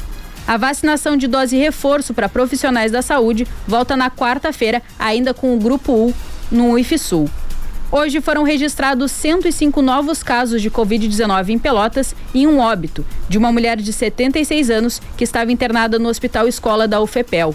A 0.46 0.56
vacinação 0.56 1.16
de 1.16 1.26
dose 1.26 1.56
reforço 1.56 2.12
para 2.12 2.28
profissionais 2.28 2.92
da 2.92 3.00
saúde 3.00 3.46
volta 3.66 3.96
na 3.96 4.10
quarta-feira, 4.10 4.82
ainda 4.98 5.32
com 5.32 5.54
o 5.54 5.58
Grupo 5.58 5.92
U 5.92 6.14
no 6.50 6.78
IFSUL. 6.78 7.30
Hoje 7.90 8.20
foram 8.20 8.42
registrados 8.42 9.12
105 9.12 9.80
novos 9.80 10.22
casos 10.22 10.60
de 10.60 10.70
Covid-19 10.70 11.50
em 11.50 11.58
Pelotas 11.58 12.14
e 12.34 12.44
um 12.44 12.58
óbito 12.58 13.06
de 13.28 13.38
uma 13.38 13.52
mulher 13.52 13.76
de 13.76 13.92
76 13.92 14.68
anos 14.68 15.00
que 15.16 15.22
estava 15.22 15.52
internada 15.52 15.98
no 15.98 16.08
Hospital 16.08 16.48
Escola 16.48 16.88
da 16.88 17.00
UFEPEL. 17.00 17.54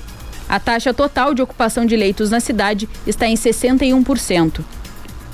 A 0.49 0.59
taxa 0.59 0.91
total 0.91 1.35
de 1.35 1.43
ocupação 1.43 1.85
de 1.85 1.95
leitos 1.95 2.31
na 2.31 2.39
cidade 2.39 2.89
está 3.05 3.27
em 3.27 3.35
61%. 3.35 4.61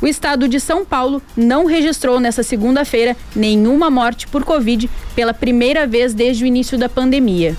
O 0.01 0.07
estado 0.07 0.49
de 0.49 0.59
São 0.59 0.83
Paulo 0.83 1.21
não 1.37 1.65
registrou 1.65 2.19
nesta 2.19 2.43
segunda-feira 2.43 3.15
nenhuma 3.33 3.89
morte 3.89 4.27
por 4.27 4.43
Covid 4.43 4.89
pela 5.15 5.33
primeira 5.33 5.87
vez 5.87 6.13
desde 6.13 6.43
o 6.43 6.47
início 6.47 6.77
da 6.77 6.89
pandemia. 6.89 7.55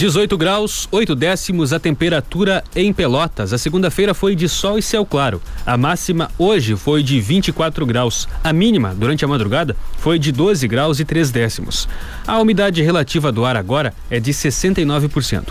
18 0.00 0.38
graus, 0.38 0.88
8 0.90 1.14
décimos 1.14 1.74
a 1.74 1.78
temperatura 1.78 2.64
em 2.74 2.90
Pelotas. 2.90 3.52
A 3.52 3.58
segunda-feira 3.58 4.14
foi 4.14 4.34
de 4.34 4.48
sol 4.48 4.78
e 4.78 4.82
céu 4.82 5.04
claro. 5.04 5.42
A 5.66 5.76
máxima 5.76 6.30
hoje 6.38 6.74
foi 6.74 7.02
de 7.02 7.20
24 7.20 7.84
graus. 7.84 8.26
A 8.42 8.50
mínima, 8.50 8.94
durante 8.94 9.26
a 9.26 9.28
madrugada, 9.28 9.76
foi 9.98 10.18
de 10.18 10.32
12 10.32 10.66
graus 10.66 11.00
e 11.00 11.04
3 11.04 11.30
décimos. 11.30 11.86
A 12.26 12.38
umidade 12.38 12.80
relativa 12.80 13.30
do 13.30 13.44
ar 13.44 13.58
agora 13.58 13.92
é 14.08 14.18
de 14.18 14.32
69%. 14.32 15.48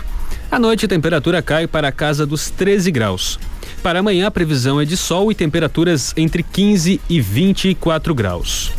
À 0.50 0.58
noite, 0.58 0.84
a 0.84 0.88
temperatura 0.88 1.40
cai 1.40 1.68
para 1.68 1.86
a 1.86 1.92
casa 1.92 2.26
dos 2.26 2.50
13 2.50 2.90
graus. 2.90 3.38
Para 3.84 4.00
amanhã, 4.00 4.26
a 4.26 4.32
previsão 4.32 4.80
é 4.80 4.84
de 4.84 4.96
sol 4.96 5.30
e 5.30 5.34
temperaturas 5.36 6.12
entre 6.16 6.42
15 6.42 7.00
e 7.08 7.20
24 7.20 8.12
graus. 8.16 8.72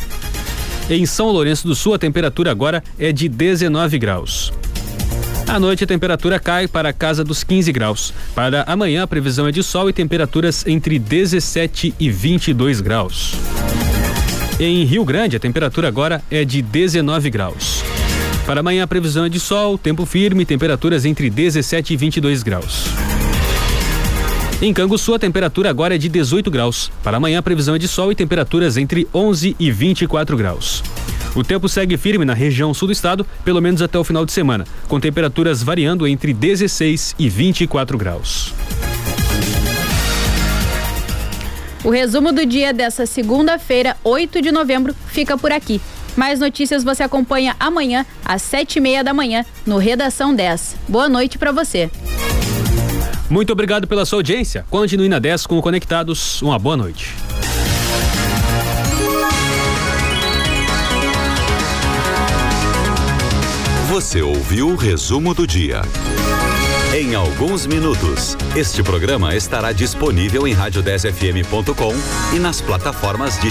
Em 0.90 1.06
São 1.06 1.28
Lourenço 1.28 1.66
do 1.66 1.76
Sul, 1.76 1.94
a 1.94 1.98
temperatura 1.98 2.52
agora 2.52 2.84
é 3.00 3.14
de 3.14 3.30
19 3.30 3.98
graus. 3.98 4.52
À 5.52 5.60
noite 5.60 5.84
a 5.84 5.88
temperatura 5.88 6.40
cai 6.40 6.66
para 6.66 6.88
a 6.88 6.94
casa 6.94 7.26
dos 7.26 7.44
15 7.44 7.74
graus. 7.74 8.14
Para 8.34 8.64
amanhã 8.66 9.04
a 9.04 9.08
previsão 9.08 9.46
é 9.50 9.52
de 9.52 9.62
sol 9.62 9.90
e 9.90 9.94
temperaturas 9.94 10.66
entre 10.66 10.98
17 10.98 11.94
e 12.00 12.10
22 12.10 12.80
graus. 12.80 13.34
Em 14.58 14.86
Rio 14.86 15.04
Grande 15.04 15.36
a 15.36 15.40
temperatura 15.42 15.90
agora 15.90 16.24
é 16.32 16.46
de 16.46 16.62
19 16.62 17.30
graus. 17.30 17.84
Para 18.46 18.62
amanhã 18.62 18.86
a 18.86 18.88
previsão 18.88 19.26
é 19.26 19.30
de 19.30 19.42
sol, 19.42 19.78
tempo 19.78 20.06
firme, 20.06 20.46
temperaturas 20.46 21.04
entre 21.04 21.30
17 21.30 21.96
e 21.96 21.98
22 21.98 22.44
graus. 22.44 22.86
Em 24.62 24.72
Canguçu, 24.72 25.14
a 25.14 25.20
temperatura 25.20 25.70
agora 25.70 25.96
é 25.96 25.98
de 25.98 26.08
18 26.08 26.50
graus. 26.50 26.90
Para 27.04 27.18
amanhã, 27.18 27.40
a 27.40 27.44
previsão 27.44 27.76
é 27.76 27.80
de 27.80 27.90
sol 27.90 28.10
e 28.10 28.16
temperaturas 28.16 28.78
entre 28.78 29.06
11 29.14 29.56
e 29.60 29.70
24 29.70 30.38
graus. 30.38 30.82
O 31.34 31.44
tempo 31.44 31.70
segue 31.70 31.98
firme 31.98 32.26
na 32.26 32.34
região 32.34 32.74
sul 32.74 32.88
do 32.88 32.92
estado, 32.92 33.26
pelo 33.46 33.62
menos 33.62 33.82
até 33.82 33.98
o 33.98 34.04
final 34.04 34.26
de 34.26 34.34
semana, 34.34 34.66
com 34.88 35.00
temperaturas 35.00 35.64
variando 35.64 36.06
entre 36.06 36.34
16 36.34 37.16
e 37.18 37.30
24 37.30 37.98
graus. 37.98 38.54
O 41.84 41.90
resumo 41.90 42.32
do 42.32 42.46
dia 42.46 42.74
dessa 42.74 43.06
segunda-feira, 43.06 43.98
8 44.04 44.42
de 44.42 44.52
novembro, 44.52 44.94
fica 45.08 45.38
por 45.38 45.52
aqui. 45.52 45.82
Mais 46.16 46.40
notícias 46.40 46.84
você 46.84 47.04
acompanha 47.04 47.56
amanhã, 47.60 48.06
às 48.26 48.42
sete 48.42 48.76
e 48.76 48.82
meia 48.82 49.04
da 49.04 49.14
manhã, 49.14 49.46
no 49.66 49.78
Redação 49.78 50.36
10. 50.36 50.76
Boa 50.88 51.08
noite 51.08 51.38
para 51.38 51.52
você. 51.52 51.90
Muito 53.30 53.54
obrigado 53.54 53.88
pela 53.88 54.06
sua 54.06 54.20
audiência. 54.20 54.66
Continue 54.70 55.08
na 55.08 55.18
10 55.18 55.48
com 55.48 55.58
o 55.58 55.62
Conectados. 55.62 56.42
Uma 56.42 56.60
boa 56.60 56.76
noite. 56.76 57.16
Você 64.02 64.20
ouviu 64.20 64.70
o 64.70 64.76
resumo 64.76 65.32
do 65.32 65.46
dia. 65.46 65.84
Em 66.92 67.14
alguns 67.14 67.68
minutos, 67.68 68.36
este 68.56 68.82
programa 68.82 69.36
estará 69.36 69.72
disponível 69.72 70.48
em 70.48 70.56
rádio10fm.com 70.56 71.94
e 72.36 72.40
nas 72.40 72.60
plataformas 72.60 73.40
digitais. 73.40 73.50